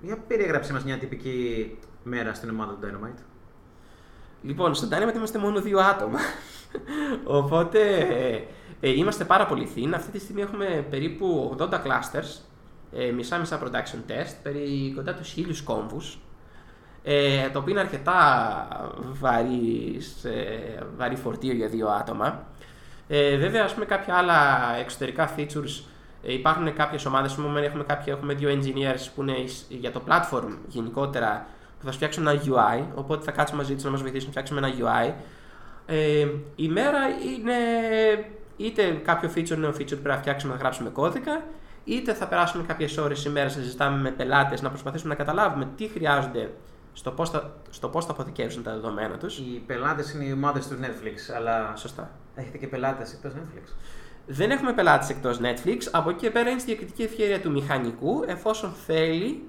Για 0.00 0.18
περιέγραψε 0.26 0.72
μας 0.72 0.84
μια 0.84 0.98
τυπική 0.98 1.78
μέρα 2.02 2.34
στην 2.34 2.50
ομάδα 2.50 2.72
του 2.72 2.78
Dynamite. 2.86 3.35
Λοιπόν, 4.46 4.74
στο 4.74 4.88
Dynamite 4.90 5.16
είμαστε 5.16 5.38
μόνο 5.38 5.60
δύο 5.60 5.78
άτομα. 5.78 6.18
Οπότε 7.40 7.80
ε, 8.80 8.90
είμαστε 8.90 9.24
πάρα 9.24 9.46
πολύ 9.46 9.68
thin. 9.76 9.90
Αυτή 9.94 10.10
τη 10.10 10.18
στιγμή 10.18 10.42
έχουμε 10.42 10.86
περίπου 10.90 11.56
80 11.58 11.64
clusters 11.64 12.40
ε, 12.92 13.10
μισά-μισά 13.10 13.60
production 13.62 14.10
test, 14.10 14.34
περί 14.42 14.92
κοντά 14.94 15.14
τους 15.14 15.28
χίλιους 15.28 15.62
κόμβους, 15.62 16.18
ε, 17.02 17.48
το 17.48 17.58
οποίο 17.58 17.72
είναι 17.72 17.80
αρκετά 17.80 18.94
βαρύς, 19.20 20.24
ε, 20.24 20.86
βαρύ 20.96 21.16
φορτίο 21.16 21.52
για 21.52 21.68
δύο 21.68 21.88
άτομα. 21.88 22.46
Ε, 23.08 23.36
βέβαια, 23.36 23.64
ας 23.64 23.74
πούμε, 23.74 23.84
κάποια 23.84 24.14
άλλα 24.14 24.36
εξωτερικά 24.80 25.34
features 25.36 25.84
ε, 26.22 26.32
υπάρχουν 26.32 26.74
κάποιες 26.74 27.04
ομάδες, 27.04 27.34
πούμε, 27.34 27.60
έχουμε, 27.60 27.84
κάποια, 27.84 28.12
έχουμε 28.12 28.34
δύο 28.34 28.50
engineers 28.50 29.08
που 29.14 29.22
είναι 29.22 29.34
για 29.68 29.92
το 29.92 30.02
platform 30.08 30.56
γενικότερα 30.66 31.40
που 31.40 31.55
θα 31.86 31.92
φτιάξουν 31.92 32.26
ένα 32.26 32.40
UI, 32.44 32.84
οπότε 32.94 33.24
θα 33.24 33.30
κάτσουμε 33.30 33.60
μαζί 33.60 33.74
τους 33.74 33.84
να 33.84 33.90
μας 33.90 34.00
βοηθήσουν 34.00 34.26
να 34.26 34.30
φτιάξουμε 34.30 34.60
ένα 34.60 34.70
UI. 34.78 35.12
Ε, 35.86 36.26
η 36.56 36.68
μέρα 36.68 36.98
είναι 37.08 37.54
είτε 38.56 39.00
κάποιο 39.04 39.30
feature 39.34 39.56
νέο 39.56 39.70
feature 39.70 39.74
που 39.76 39.86
πρέπει 39.86 40.08
να 40.08 40.16
φτιάξουμε 40.16 40.52
να 40.52 40.58
γράψουμε 40.58 40.90
κώδικα, 40.90 41.42
είτε 41.84 42.14
θα 42.14 42.26
περάσουμε 42.26 42.64
κάποιες 42.66 42.96
ώρες 42.96 43.24
ημέρα 43.24 43.46
να 43.46 43.52
συζητάμε 43.52 44.00
με 44.00 44.10
πελάτες, 44.10 44.62
να 44.62 44.68
προσπαθήσουμε 44.68 45.14
να 45.14 45.24
καταλάβουμε 45.24 45.68
τι 45.76 45.88
χρειάζονται 45.88 46.50
στο 46.92 47.10
πώς 47.10 47.30
θα, 47.30 47.56
στο 47.70 47.88
πώς 47.88 48.04
θα 48.04 48.12
αποθηκεύσουν 48.12 48.62
τα 48.62 48.72
δεδομένα 48.72 49.16
τους. 49.16 49.38
Οι 49.38 49.62
πελάτες 49.66 50.12
είναι 50.12 50.24
οι 50.24 50.32
ομάδες 50.32 50.68
του 50.68 50.78
Netflix, 50.80 51.34
αλλά. 51.36 51.76
Σωστά. 51.76 52.10
Έχετε 52.34 52.58
και 52.58 52.66
πελάτες 52.66 53.12
εκτός 53.12 53.32
Netflix; 53.32 53.72
Δεν 54.26 54.50
έχουμε 54.50 54.72
πελάτες 54.72 55.10
εκτός 55.10 55.40
Netflix. 55.42 55.78
Από 55.90 56.10
εκεί 56.10 56.18
και 56.18 56.30
πέρα 56.30 56.50
είναι 56.50 56.58
στη 56.58 56.70
διακριτική 56.70 57.02
ευκαιρία 57.02 57.40
του 57.40 57.50
μηχανικού, 57.50 58.24
εφόσον 58.26 58.72
θέλει 58.86 59.42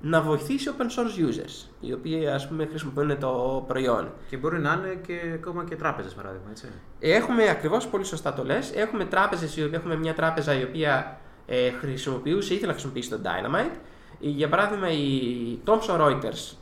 να 0.00 0.20
βοηθήσει 0.20 0.70
open 0.76 0.82
source 0.82 1.28
users, 1.28 1.68
οι 1.80 1.92
οποίοι 1.92 2.26
ας 2.26 2.48
πούμε 2.48 2.66
χρησιμοποιούν 2.66 3.18
το 3.18 3.64
προϊόν. 3.66 4.12
Και 4.28 4.36
μπορεί 4.36 4.58
να 4.58 4.72
είναι 4.72 5.00
και 5.06 5.20
ακόμα 5.34 5.64
και 5.64 5.76
τράπεζες 5.76 6.14
παράδειγμα, 6.14 6.46
έτσι. 6.50 6.66
Έχουμε 6.98 7.48
ακριβώς, 7.48 7.88
πολύ 7.88 8.04
σωστά 8.04 8.32
το 8.32 8.44
λες, 8.44 8.72
έχουμε 8.74 9.04
τράπεζες, 9.04 9.56
έχουμε 9.56 9.96
μια 9.96 10.14
τράπεζα 10.14 10.60
η 10.60 10.62
οποία 10.62 11.20
ε, 11.46 11.70
χρησιμοποιούσε, 11.70 12.52
ήθελε 12.52 12.66
να 12.66 12.72
χρησιμοποιήσει 12.72 13.10
το 13.10 13.18
Dynamite. 13.24 13.76
Για 14.22 14.48
παράδειγμα, 14.48 14.90
η 14.90 15.58
Thomson 15.66 16.00
Reuters 16.00 16.54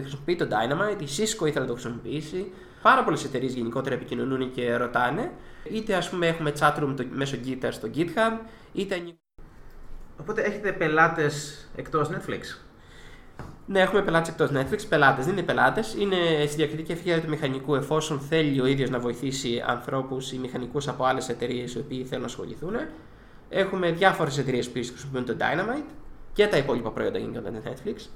χρησιμοποιεί 0.00 0.36
το 0.36 0.48
Dynamite, 0.50 1.02
η 1.02 1.06
Cisco 1.16 1.46
ήθελε 1.46 1.60
να 1.60 1.66
το 1.66 1.72
χρησιμοποιήσει. 1.72 2.52
Πάρα 2.82 3.04
πολλές 3.04 3.24
εταιρείες 3.24 3.54
γενικότερα 3.54 3.94
επικοινωνούν 3.94 4.50
και 4.50 4.76
ρωτάνε. 4.76 5.32
Είτε 5.72 5.94
ας 5.94 6.10
πούμε 6.10 6.26
έχουμε 6.26 6.52
chatroom 6.60 6.94
μέσω 7.10 7.36
GitHub 7.46 7.68
στο 7.70 7.88
GitHub, 7.94 8.38
είτε. 8.72 9.02
Οπότε 10.20 10.42
έχετε 10.42 10.72
πελάτες 10.72 11.66
εκτός 11.76 12.08
Netflix; 12.08 12.65
Ναι, 13.66 13.80
έχουμε 13.80 14.02
πελάτες 14.02 14.28
εκτός 14.28 14.50
Netflix. 14.52 14.86
Πελάτες 14.88 15.24
δεν 15.24 15.36
είναι 15.36 15.42
πελάτες. 15.42 15.94
Είναι 15.94 16.16
στη 16.46 16.56
διακριτική 16.56 16.92
ευκαιρία 16.92 17.22
του 17.22 17.28
μηχανικού 17.28 17.74
εφόσον 17.74 18.20
θέλει 18.20 18.60
ο 18.60 18.66
ίδιος 18.66 18.90
να 18.90 18.98
βοηθήσει 18.98 19.62
ανθρώπους 19.66 20.32
ή 20.32 20.38
μηχανικούς 20.38 20.88
από 20.88 21.04
άλλες 21.04 21.28
εταιρείες 21.28 21.74
οι 21.74 21.78
οποίοι 21.78 22.04
θέλουν 22.04 22.20
να 22.20 22.28
ασχοληθούν. 22.28 22.74
Έχουμε 23.48 23.90
διάφορες 23.90 24.38
εταιρείες 24.38 24.66
που 24.66 24.72
χρησιμοποιούν 24.72 25.24
το 25.24 25.36
Dynamite 25.38 25.90
και 26.32 26.46
τα 26.46 26.56
υπόλοιπα 26.56 26.90
προϊόντα 26.90 27.18
γενικότερα 27.18 27.58
του 27.58 27.62
Netflix. 27.64 28.08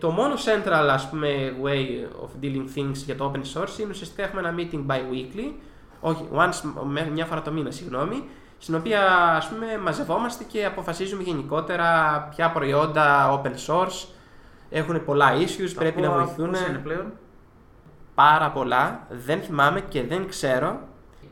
Το 0.00 0.10
μόνο 0.10 0.34
central 0.34 0.88
ας 0.90 1.08
πούμε, 1.08 1.54
way 1.62 2.06
of 2.24 2.44
dealing 2.44 2.78
things 2.78 2.94
για 2.94 3.16
το 3.16 3.32
open 3.34 3.38
source 3.38 3.78
είναι 3.78 3.90
ουσιαστικά 3.90 4.22
έχουμε 4.22 4.40
ένα 4.40 4.54
meeting 4.56 4.86
bi-weekly, 4.86 5.52
όχι, 6.00 6.28
once, 6.34 6.62
μια 7.12 7.24
φορά 7.24 7.42
το 7.42 7.50
μήνα, 7.52 7.70
συγγνώμη, 7.70 8.24
στην 8.58 8.74
οποία 8.74 9.02
ας 9.36 9.48
πούμε, 9.48 9.78
μαζευόμαστε 9.78 10.44
και 10.44 10.64
αποφασίζουμε 10.64 11.22
γενικότερα 11.22 12.18
ποια 12.34 12.50
προϊόντα 12.50 13.40
open 13.42 13.52
source 13.66 14.06
έχουν 14.70 15.04
πολλά 15.04 15.32
issues, 15.36 15.72
πρέπει 15.74 16.00
να 16.00 16.10
βοηθούν. 16.10 16.54
είναι 16.68 16.80
πλέον; 16.82 17.12
Πάρα 18.14 18.50
πολλά, 18.50 19.06
δεν 19.10 19.40
θυμάμαι 19.40 19.80
και 19.80 20.02
δεν 20.02 20.28
ξέρω. 20.28 20.80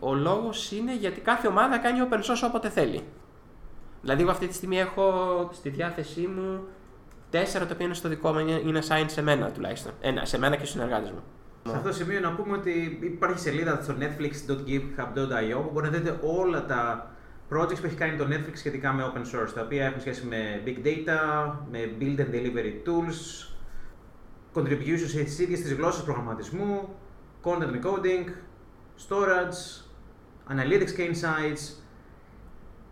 Ο 0.00 0.14
λόγος 0.14 0.72
είναι 0.72 0.96
γιατί 0.96 1.20
κάθε 1.20 1.48
ομάδα 1.48 1.78
κάνει 1.78 1.98
open 2.10 2.16
source 2.16 2.48
όποτε 2.48 2.68
θέλει. 2.68 3.02
Δηλαδή, 4.00 4.22
εγώ 4.22 4.30
αυτή 4.30 4.46
τη 4.46 4.54
στιγμή 4.54 4.78
έχω 4.78 5.48
στη 5.52 5.68
διάθεσή 5.68 6.26
μου 6.26 6.66
τέσσερα 7.30 7.66
τα 7.66 7.70
οποία 7.74 7.86
είναι 7.86 7.94
στο 7.94 8.08
δικό 8.08 8.32
μου, 8.32 8.38
είναι 8.38 8.80
assigned 8.88 9.06
σε 9.06 9.22
μένα 9.22 9.50
τουλάχιστον. 9.50 9.92
Ένα, 10.00 10.24
σε 10.24 10.38
μένα 10.38 10.54
και 10.56 10.64
στους 10.64 10.70
συνεργάτες 10.70 11.10
μου. 11.10 11.22
Σε 11.68 11.76
αυτό 11.76 11.88
το 11.88 11.94
σημείο 11.94 12.20
να 12.20 12.32
πούμε 12.32 12.56
ότι 12.56 12.98
υπάρχει 13.02 13.38
σελίδα 13.38 13.80
στο 13.82 13.94
netflix.github.io 14.00 15.62
που 15.62 15.70
μπορείτε 15.72 15.96
να 15.96 16.02
δείτε 16.02 16.18
όλα 16.22 16.64
τα 16.64 17.10
projects 17.50 17.80
που 17.80 17.86
έχει 17.86 17.96
κάνει 17.96 18.16
το 18.16 18.26
Netflix 18.30 18.52
σχετικά 18.54 18.92
με 18.92 19.12
open 19.12 19.20
source, 19.20 19.50
τα 19.54 19.62
οποία 19.62 19.86
έχουν 19.86 20.00
σχέση 20.00 20.26
με 20.26 20.62
big 20.66 20.86
data, 20.86 21.52
με 21.70 21.90
build 22.00 22.18
and 22.18 22.34
delivery 22.34 22.72
tools, 22.86 23.48
contributions 24.54 25.08
στις 25.08 25.38
ίδιες 25.38 25.60
τις 25.60 25.72
γλώσσες 25.72 26.04
προγραμματισμού, 26.04 26.88
content 27.42 27.72
encoding, 27.72 28.28
storage, 29.08 29.84
analytics 30.48 30.90
και 30.90 31.10
insights, 31.12 31.84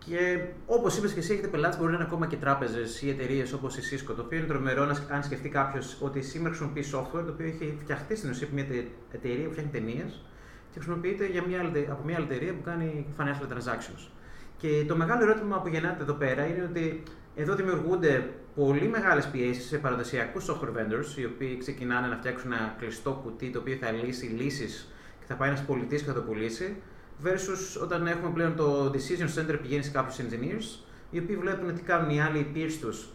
και 0.05 0.45
όπως 0.65 0.97
είπες 0.97 1.13
και 1.13 1.19
εσύ, 1.19 1.33
έχετε 1.33 1.47
πελάτες 1.47 1.77
μπορεί 1.77 1.89
να 1.89 1.95
είναι 1.95 2.05
ακόμα 2.05 2.27
και 2.27 2.35
τράπεζες 2.35 3.01
ή 3.01 3.09
εταιρείες 3.09 3.53
όπως 3.53 3.77
η 3.77 3.81
Cisco. 3.91 4.13
Το 4.15 4.21
οποίο 4.21 4.37
είναι 4.37 4.47
τρομερό 4.47 4.83
αν 5.09 5.23
σκεφτεί 5.23 5.49
κάποιος 5.49 5.97
ότι 6.01 6.21
σήμερα 6.21 6.55
χρησιμοποιεί 6.55 6.83
software 6.93 7.23
το 7.25 7.31
οποίο 7.33 7.45
έχει 7.45 7.77
φτιαχτεί 7.81 8.15
στην 8.15 8.29
ουσία 8.29 8.47
από 8.47 8.55
μια 8.55 8.65
εταιρεία 9.11 9.45
που 9.45 9.51
φτιάχνει 9.51 9.71
ταινίες 9.71 10.25
και 10.71 10.79
χρησιμοποιείται 10.79 11.25
για 11.25 11.43
μια 11.47 11.59
άλλη, 11.59 11.87
από 11.91 12.03
μια 12.03 12.15
άλλη 12.15 12.25
εταιρεία 12.25 12.53
που 12.53 12.61
κάνει 12.61 13.05
financial 13.17 13.53
transactions. 13.53 14.09
Και 14.57 14.85
το 14.87 14.95
μεγάλο 14.95 15.21
ερώτημα 15.23 15.61
που 15.61 15.67
γεννάται 15.67 16.03
εδώ 16.03 16.13
πέρα 16.13 16.45
είναι 16.45 16.63
ότι 16.69 17.03
εδώ 17.35 17.55
δημιουργούνται 17.55 18.29
πολύ 18.55 18.87
μεγάλες 18.87 19.27
πιέσεις 19.27 19.65
σε 19.67 19.77
παραδοσιακούς 19.77 20.45
software 20.49 20.77
vendors, 20.77 21.17
οι 21.17 21.25
οποίοι 21.25 21.57
ξεκινάνε 21.57 22.07
να 22.07 22.15
φτιάξουν 22.15 22.51
ένα 22.51 22.75
κλειστό 22.79 23.21
κουτί 23.23 23.49
το 23.49 23.59
οποίο 23.59 23.77
θα 23.81 23.91
λύσει 23.91 24.25
λύσεις 24.25 24.93
και 25.19 25.25
θα 25.27 25.35
πάει 25.35 25.49
ένας 25.49 25.63
πολιτής 25.63 26.01
και 26.01 26.07
θα 26.07 26.13
το 26.13 26.21
πουλήσει 26.21 26.75
versus 27.23 27.81
όταν 27.81 28.07
έχουμε 28.07 28.29
πλέον 28.33 28.55
το 28.55 28.91
decision 28.93 29.39
center 29.39 29.57
πηγαίνει 29.61 29.83
σε 29.83 29.91
κάποιους 29.91 30.17
engineers, 30.17 30.85
οι 31.09 31.19
οποίοι 31.19 31.35
βλέπουν 31.35 31.75
τι 31.75 31.81
κάνουν 31.81 32.09
οι 32.09 32.21
άλλοι 32.21 32.51
peers 32.55 32.73
τους 32.81 33.09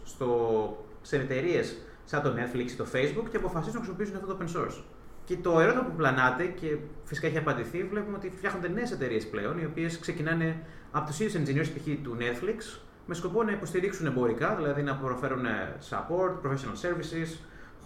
σε 1.01 1.15
εταιρείες 1.15 1.77
σαν 2.05 2.21
το 2.21 2.33
Netflix 2.37 2.71
ή 2.71 2.75
το 2.75 2.85
Facebook 2.93 3.29
και 3.29 3.37
αποφασίζουν 3.37 3.79
να 3.79 3.85
χρησιμοποιήσουν 3.85 4.15
αυτό 4.15 4.27
το 4.27 4.37
open 4.39 4.57
source. 4.57 4.83
Και 5.25 5.37
το 5.37 5.59
ερώτημα 5.59 5.83
που 5.83 5.95
πλανάται 5.95 6.45
και 6.45 6.77
φυσικά 7.03 7.27
έχει 7.27 7.37
απαντηθεί, 7.37 7.83
βλέπουμε 7.83 8.17
ότι 8.17 8.31
φτιάχνονται 8.37 8.67
νέες 8.67 8.91
εταιρείες 8.91 9.27
πλέον, 9.27 9.59
οι 9.59 9.65
οποίες 9.65 9.99
ξεκινάνε 9.99 10.63
από 10.91 11.07
τους 11.07 11.19
ίδιους 11.19 11.33
engineers 11.33 11.69
π.χ. 11.75 12.03
του 12.03 12.17
Netflix 12.19 12.79
με 13.05 13.15
σκοπό 13.15 13.43
να 13.43 13.51
υποστηρίξουν 13.51 14.05
εμπορικά, 14.05 14.55
δηλαδή 14.55 14.81
να 14.81 14.95
προφέρουν 14.95 15.45
support, 15.89 16.47
professional 16.47 16.77
services, 16.81 17.27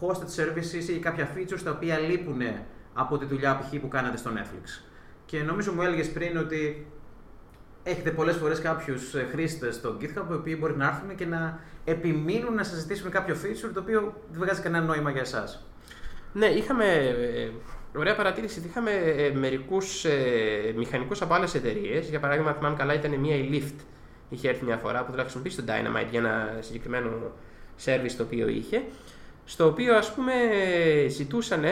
hosted 0.01 0.41
services 0.41 0.89
ή 0.89 0.99
κάποια 0.99 1.29
features 1.35 1.61
τα 1.63 1.71
οποία 1.71 1.97
λείπουν 1.97 2.41
από 2.93 3.17
τη 3.17 3.25
δουλειά 3.25 3.57
π.χ. 3.57 3.79
που 3.79 3.87
κάνατε 3.87 4.17
στο 4.17 4.31
Netflix. 4.33 4.83
Και 5.25 5.41
νομίζω 5.41 5.71
μου 5.71 5.81
έλεγες 5.81 6.11
πριν 6.11 6.37
ότι 6.37 6.87
έχετε 7.83 8.11
πολλές 8.11 8.35
φορές 8.35 8.61
κάποιους 8.61 9.15
ε, 9.15 9.27
χρήστες 9.31 9.75
στο 9.75 9.97
GitHub 10.01 10.29
οι 10.29 10.33
οποίοι 10.33 10.57
μπορεί 10.59 10.75
να 10.77 10.87
έρθουν 10.87 11.15
και 11.15 11.25
να 11.25 11.59
επιμείνουν 11.83 12.53
να 12.53 12.63
σας 12.63 12.79
ζητήσουν 12.79 13.11
κάποιο 13.11 13.35
feature 13.35 13.71
το 13.73 13.79
οποίο 13.79 14.01
δεν 14.31 14.41
βγάζει 14.41 14.61
κανένα 14.61 14.85
νόημα 14.85 15.11
για 15.11 15.21
εσάς. 15.21 15.65
Ναι, 16.35 16.45
είχαμε. 16.45 16.85
Ε, 16.85 17.49
ωραία 17.97 18.15
παρατήρηση. 18.15 18.63
Είχαμε 18.69 18.91
ε, 18.91 19.31
μερικούς 19.33 20.05
ε, 20.05 20.73
μηχανικούς 20.75 21.21
από 21.21 21.33
άλλε 21.33 21.45
εταιρείες. 21.55 22.09
Για 22.09 22.19
παράδειγμα, 22.19 22.53
θυμάμαι 22.53 22.75
καλά, 22.75 22.93
ήταν 22.93 23.19
μία 23.19 23.35
η 23.35 23.49
Lyft. 23.51 23.83
Είχε 24.29 24.49
έρθει 24.49 24.65
μια 24.65 24.77
φορά 24.77 24.99
που 24.99 25.11
δηλαδή 25.11 25.29
χρησιμοποιήσει 25.29 25.61
το 25.61 25.63
Dynamite 25.67 26.09
για 26.09 26.19
ένα 26.19 26.57
συγκεκριμένο 26.59 27.09
service 27.85 28.13
το 28.17 28.23
οποίο 28.23 28.47
είχε. 28.47 28.83
Στο 29.45 29.67
οποίο, 29.67 29.95
ας 29.95 30.13
πούμε, 30.13 30.33
ζητούσαν 31.07 31.63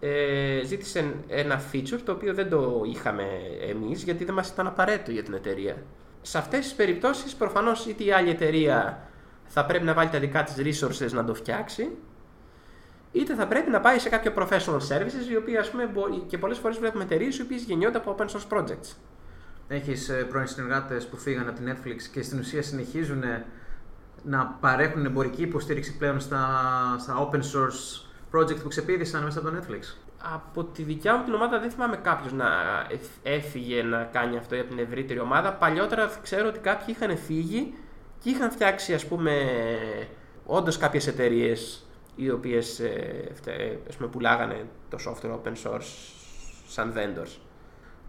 ε, 0.00 0.64
ζήτησε 0.64 1.14
ένα 1.28 1.62
feature 1.72 1.98
το 2.04 2.12
οποίο 2.12 2.34
δεν 2.34 2.50
το 2.50 2.82
είχαμε 2.86 3.24
εμείς 3.68 4.02
γιατί 4.02 4.24
δεν 4.24 4.34
μας 4.34 4.48
ήταν 4.48 4.66
απαραίτητο 4.66 5.10
για 5.10 5.22
την 5.22 5.34
εταιρεία. 5.34 5.76
Σε 6.22 6.38
αυτές 6.38 6.60
τις 6.60 6.74
περιπτώσεις 6.74 7.34
προφανώς 7.34 7.86
είτε 7.86 8.04
η 8.04 8.12
άλλη 8.12 8.30
εταιρεία 8.30 9.08
θα 9.46 9.64
πρέπει 9.64 9.84
να 9.84 9.94
βάλει 9.94 10.08
τα 10.08 10.18
δικά 10.18 10.42
της 10.42 10.54
resources 10.82 11.10
να 11.10 11.24
το 11.24 11.34
φτιάξει 11.34 11.90
είτε 13.14 13.34
θα 13.34 13.46
πρέπει 13.46 13.70
να 13.70 13.80
πάει 13.80 13.98
σε 13.98 14.08
κάποιο 14.08 14.32
professional 14.36 14.80
services 14.88 15.30
οι 15.30 15.36
οποίοι 15.36 15.56
ας 15.56 15.70
πούμε 15.70 15.90
και 16.26 16.38
πολλές 16.38 16.58
φορές 16.58 16.78
βλέπουμε 16.78 17.04
εταιρείες 17.04 17.38
οι 17.38 17.42
οποίες 17.42 17.62
γεννιόνται 17.62 17.98
από 17.98 18.16
open 18.18 18.24
source 18.24 18.58
projects. 18.58 18.96
Έχεις 19.68 20.08
ε, 20.08 20.14
πρώην 20.14 20.46
συνεργάτες 20.46 21.06
που 21.06 21.16
φύγαν 21.16 21.48
από 21.48 21.58
την 21.58 21.72
Netflix 21.72 22.02
και 22.12 22.22
στην 22.22 22.38
ουσία 22.38 22.62
συνεχίζουν 22.62 23.22
να 24.22 24.46
παρέχουν 24.60 25.04
εμπορική 25.04 25.42
υποστήριξη 25.42 25.96
πλέον 25.96 26.20
στα, 26.20 26.46
στα 26.98 27.28
open 27.30 27.40
source 27.40 28.04
project 28.32 28.60
που 28.62 28.68
ξεπίδησαν 28.68 29.22
μέσα 29.22 29.38
από 29.38 29.50
το 29.50 29.56
Netflix; 29.56 29.96
Από 30.34 30.64
τη 30.64 30.82
δικιά 30.82 31.16
μου 31.16 31.24
την 31.24 31.34
ομάδα 31.34 31.58
δεν 31.58 31.70
θυμάμαι 31.70 31.96
κάποιος 31.96 32.32
να 32.32 32.46
έφυγε 33.22 33.82
να 33.82 34.02
κάνει 34.12 34.36
αυτό 34.36 34.56
από 34.60 34.68
την 34.68 34.78
ευρύτερη 34.78 35.20
ομάδα. 35.20 35.52
Παλιότερα 35.52 36.10
ξέρω 36.22 36.48
ότι 36.48 36.58
κάποιοι 36.58 36.94
είχαν 36.98 37.16
φύγει 37.16 37.74
και 38.18 38.30
είχαν 38.30 38.50
φτιάξει 38.50 38.94
ας 38.94 39.06
πούμε 39.06 39.32
όντως 40.46 40.78
κάποιες 40.78 41.06
εταιρείες 41.06 41.86
οι 42.16 42.30
οποίες 42.30 42.80
ε, 42.80 43.78
πουλάγανε 44.10 44.66
το 44.88 44.98
software 45.06 45.30
open 45.30 45.52
source 45.64 46.14
σαν 46.68 46.92
vendors. 46.96 47.38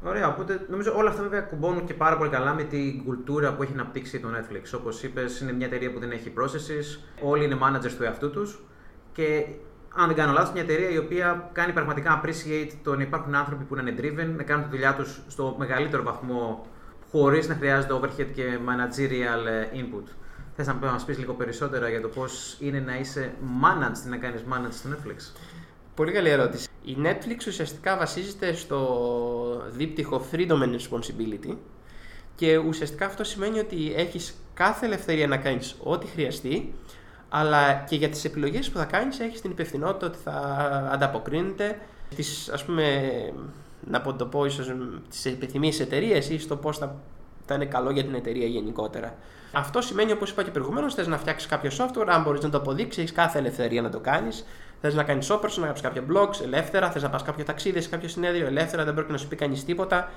Ωραία, 0.04 0.28
οπότε 0.28 0.66
νομίζω 0.70 0.94
όλα 0.96 1.10
αυτά 1.10 1.22
βέβαια 1.22 1.42
κουμπώνουν 1.42 1.86
και 1.86 1.94
πάρα 1.94 2.18
πολύ 2.18 2.30
καλά 2.30 2.54
με 2.54 2.64
την 2.64 3.04
κουλτούρα 3.04 3.54
που 3.54 3.64
έχει 3.64 3.74
αναπτύξει 3.74 4.20
το 4.20 4.28
Netflix. 4.28 4.80
Όπως 4.80 5.04
είπες, 5.04 5.40
είναι 5.40 5.54
μια 5.54 5.66
εταιρεία 5.66 5.92
που 5.92 6.00
δεν 6.00 6.12
έχει 6.12 6.34
processes, 6.38 7.00
όλοι 7.22 7.44
είναι 7.44 7.58
managers 7.62 7.92
του 7.98 8.04
εαυτού 8.04 8.30
τους 8.30 8.64
και 9.12 9.46
αν 9.96 10.08
δεν 10.08 10.16
κάνω 10.16 10.32
λάθος, 10.32 10.54
μια 10.54 10.62
εταιρεία 10.62 10.90
η 10.90 10.98
οποία 10.98 11.50
κάνει 11.54 11.74
πραγματικά 11.74 12.22
appreciate 12.22 12.72
το 12.84 12.96
να 12.96 13.02
υπάρχουν 13.02 13.36
άνθρωποι 13.36 13.64
που 13.64 13.78
είναι 13.78 13.96
driven, 13.98 14.36
να 14.36 14.44
κάνουν 14.44 14.64
τη 14.64 14.70
δουλειά 14.70 14.94
τους 14.94 15.22
στο 15.28 15.56
μεγαλύτερο 15.58 16.04
βαθμό 16.04 16.66
χωρίς 17.12 17.48
να 17.48 17.56
χρειάζεται 17.56 17.94
overhead 17.94 18.28
και 18.34 18.58
managerial 18.66 19.46
ε, 19.48 19.68
input. 19.74 20.08
Θες 20.56 20.68
να 20.68 20.74
μας 20.74 21.06
πεις 21.06 21.18
λίγο 21.18 21.34
περισσότερα 21.34 21.90
για 21.90 22.02
το 22.02 22.08
πώς 22.08 22.58
είναι 22.60 22.80
να 22.80 22.98
είσαι 22.98 23.34
managed, 23.62 24.10
να 24.10 24.18
κάνεις 24.18 24.44
manage 24.50 24.72
στο 24.72 24.90
Netflix; 24.90 25.42
Πολύ 25.96 26.12
καλή 26.12 26.30
ερώτηση. 26.30 26.68
Η 26.84 26.98
Netflix 27.04 27.48
ουσιαστικά 27.48 27.98
βασίζεται 27.98 28.54
στο 28.54 29.66
δίπτυχο 29.70 30.26
freedom 30.32 30.62
and 30.62 30.76
responsibility 30.80 31.56
και 32.36 32.58
ουσιαστικά 32.58 33.06
αυτό 33.06 33.24
σημαίνει 33.24 33.60
ότι 33.60 33.94
έχεις 33.96 34.36
κάθε 34.54 34.86
ελευθερία 34.86 35.28
να 35.28 35.38
κάνεις 35.38 35.76
ό,τι 35.84 36.06
χρειαστεί 36.06 36.74
αλλά 37.30 37.74
και 37.74 37.96
για 37.96 38.10
τις 38.10 38.26
επιλογές 38.26 38.70
που 38.70 38.78
θα 38.78 38.86
κάνεις 38.86 39.20
έχεις 39.20 39.42
την 39.42 39.52
υπευθυνότητα 39.52 40.06
ότι 40.06 40.18
θα 40.24 40.34
ανταποκρίνεται 40.92 41.80
τις, 42.16 42.50
ας 42.50 42.66
πούμε, 42.66 43.12
να 43.90 44.02
πω 44.02 44.14
το 44.14 44.26
πω 44.26 44.46
ίσως, 44.46 44.72
τις 45.10 45.26
επιθυμίες 45.26 45.80
εταιρείες 45.80 46.30
ή 46.30 46.40
στο 46.40 46.56
πώς 46.56 46.78
θα, 46.78 46.96
θα 47.46 47.56
είναι 47.56 47.66
καλό 47.66 47.92
για 47.92 48.04
την 48.04 48.14
εταιρεία 48.14 48.48
γενικότερα. 48.48 49.16
Αυτό 49.52 49.82
σημαίνει, 49.82 50.12
όπως 50.12 50.30
είπα 50.30 50.44
και 50.44 50.52
προηγουμένως, 50.52 50.94
θες 50.94 51.08
να 51.08 51.18
φτιάξεις 51.18 51.50
κάποιο 51.50 51.72
software, 51.78 52.08
αν 52.08 52.22
μπορείς 52.22 52.42
να 52.42 52.50
το 52.50 52.58
αποδείξεις, 52.58 52.98
έχεις 52.98 53.12
κάθε 53.12 53.40
ελευθερία 53.40 53.82
να 53.82 53.90
το 53.90 54.00
κάνεις. 54.00 54.46
Θες 54.82 54.94
να 54.94 55.04
κάνεις 55.04 55.32
operation, 55.32 55.58
να 55.58 55.64
γράψεις 55.64 55.86
κάποια 55.88 56.04
blogs 56.12 56.42
ελεύθερα, 56.44 56.92
θες 56.92 57.04
να 57.04 57.10
πας 57.10 57.24
κάποιο 57.24 57.44
ταξίδι 57.44 57.82
σε 57.82 57.90
κάποιο 57.90 58.10
συνέδριο 58.10 58.46
ελεύθερα, 58.46 58.84
δεν 58.84 58.94
πρέπει 58.94 59.12
να 59.12 59.18
σου 59.18 59.28
πει 59.28 59.36
κανείς 59.36 59.66
τίποτα. 59.66 60.12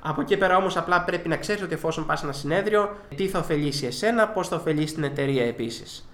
Από 0.00 0.20
εκεί 0.20 0.36
πέρα 0.36 0.56
όμως 0.56 0.76
απλά 0.76 1.04
πρέπει 1.04 1.28
να 1.28 1.36
ξέρεις 1.36 1.62
ότι 1.62 1.74
εφόσον 1.74 2.06
πας 2.06 2.22
ένα 2.22 2.32
συνέδριο, 2.32 2.96
τι 3.16 3.28
θα 3.28 3.38
ωφελήσει 3.38 3.86
εσένα, 3.86 4.28
πώς 4.28 4.48
θα 4.48 4.56
ωφελήσει 4.56 4.94
την 4.94 5.04
εταιρεία 5.04 5.44
επίσης. 5.46 6.08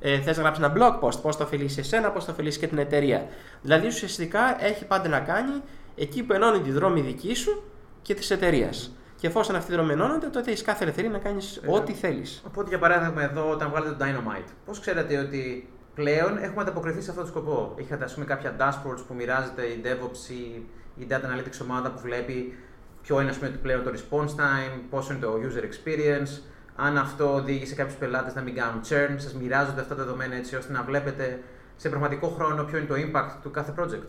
Ε, 0.00 0.20
θες 0.20 0.36
να 0.36 0.42
γράψεις 0.42 0.64
ένα 0.64 0.74
blog 0.76 1.04
post, 1.04 1.20
πώς 1.22 1.36
θα 1.36 1.44
ωφελήσει 1.44 1.80
εσένα, 1.80 2.10
πώς 2.10 2.24
θα 2.24 2.32
ωφελήσει 2.32 2.58
και 2.58 2.66
την 2.66 2.78
εταιρεία. 2.78 3.26
Δηλαδή 3.62 3.86
ουσιαστικά 3.86 4.64
έχει 4.64 4.84
πάντα 4.84 5.08
να 5.08 5.20
κάνει 5.20 5.52
εκεί 5.96 6.22
που 6.22 6.32
ενώνει 6.32 6.60
τη 6.60 6.70
δρόμη 6.70 7.00
δική 7.00 7.34
σου 7.34 7.62
και 8.02 8.14
της 8.14 8.30
εταιρείας. 8.30 8.90
Και 9.22 9.28
εφόσον 9.28 9.56
αυτή 9.56 9.72
δρομενώνονται, 9.72 10.26
τότε 10.26 10.50
έχει 10.50 10.64
κάθε 10.64 10.82
ελευθερία 10.82 11.10
να 11.10 11.18
κάνεις 11.18 11.56
ε, 11.56 11.60
ό,τι 11.66 11.92
θέλεις. 11.92 12.42
Οπότε, 12.46 12.68
για 12.68 12.78
παράδειγμα, 12.78 13.22
εδώ 13.22 13.50
όταν 13.50 13.70
βγάλετε 13.70 13.94
το 13.94 14.04
Dynamite, 14.04 14.50
πώς 14.64 14.80
ξέρετε 14.80 15.18
ότι 15.18 15.68
πλέον 15.94 16.38
έχουμε 16.38 16.62
ανταποκριθεί 16.62 17.00
σε 17.00 17.10
αυτό 17.10 17.22
το 17.22 17.28
σκοπό; 17.28 17.74
Είχατε, 17.76 18.04
ας 18.04 18.14
πούμε, 18.14 18.26
κάποια 18.26 18.56
dashboards 18.58 19.02
που 19.08 19.14
μοιράζεται 19.14 19.62
η 19.62 19.82
DevOps 19.84 20.30
ή 20.30 20.66
η 21.02 21.06
Data 21.10 21.14
Analytics 21.14 21.62
ομάδα 21.62 21.90
που 21.90 22.00
βλέπει 22.00 22.58
ποιο 23.02 23.20
είναι, 23.20 23.30
ας 23.30 23.36
πούμε, 23.36 23.50
πλέον 23.50 23.82
το 23.84 23.90
response 23.90 24.30
time, 24.30 24.80
πόσο 24.90 25.12
είναι 25.12 25.22
το 25.22 25.32
user 25.32 25.62
experience, 25.62 26.40
αν 26.76 26.98
αυτό 26.98 27.34
οδήγησε 27.34 27.74
κάποιους 27.74 27.96
πελάτες 27.96 28.34
να 28.34 28.42
μην 28.42 28.54
κάνουν 28.54 28.80
churn, 28.88 29.14
σας 29.16 29.34
μοιράζονται 29.34 29.80
αυτά 29.80 29.94
τα 29.94 30.04
δεδομένα 30.04 30.34
έτσι 30.34 30.56
ώστε 30.56 30.72
να 30.72 30.82
βλέπετε 30.82 31.42
σε 31.76 31.88
πραγματικό 31.88 32.28
χρόνο 32.28 32.64
ποιο 32.64 32.78
είναι 32.78 32.86
το 32.86 32.94
impact 32.94 33.36
του 33.42 33.50
κάθε 33.50 33.74
project; 33.78 34.08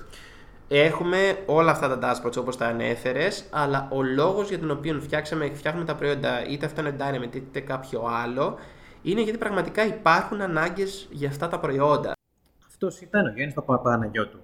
Έχουμε 0.76 1.18
όλα 1.46 1.72
αυτά 1.72 1.98
τα 1.98 2.00
dashboards 2.02 2.38
όπως 2.38 2.58
τα 2.58 2.66
ανέφερες, 2.66 3.44
αλλά 3.50 3.88
ο 3.92 4.02
λόγος 4.02 4.50
για 4.50 4.60
τον 4.60 4.72
οποίο 4.72 5.00
φτιάξαμε, 5.02 5.50
φτιάχνουμε 5.54 5.86
τα 5.86 5.96
προϊόντα, 5.96 6.48
είτε 6.48 6.66
αυτό 6.66 6.82
είναι 6.82 6.96
Dynamite 7.00 7.36
είτε 7.36 7.60
κάποιο 7.60 8.04
άλλο, 8.24 8.58
είναι 9.02 9.22
γιατί 9.22 9.38
πραγματικά 9.38 9.86
υπάρχουν 9.86 10.42
ανάγκες 10.42 11.08
για 11.12 11.28
αυτά 11.30 11.48
τα 11.48 11.60
προϊόντα. 11.60 12.12
Αυτός 12.68 13.02
ήταν 13.02 13.26
ο 13.26 13.30
Γιάννης 13.30 13.56
Παπαπαναγιώτου. 13.56 14.38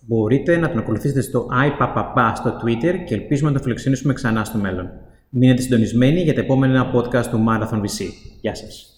Μπορείτε 0.00 0.56
να 0.56 0.68
τον 0.68 0.78
ακολουθήσετε 0.78 1.20
στο 1.20 1.48
iPapapa 1.52 2.32
στο 2.34 2.60
Twitter 2.62 2.94
και 3.06 3.14
ελπίζουμε 3.14 3.48
να 3.48 3.54
τον 3.54 3.62
φιλοξενήσουμε 3.62 4.12
ξανά 4.12 4.44
στο 4.44 4.58
μέλλον. 4.58 4.90
Μείνετε 5.28 5.62
συντονισμένοι 5.62 6.20
για 6.20 6.34
τα 6.34 6.40
επόμενα 6.40 6.92
podcast 6.94 7.26
του 7.26 7.44
Marathon 7.48 7.78
VC. 7.78 8.06
Γεια 8.40 8.54
σας. 8.54 8.91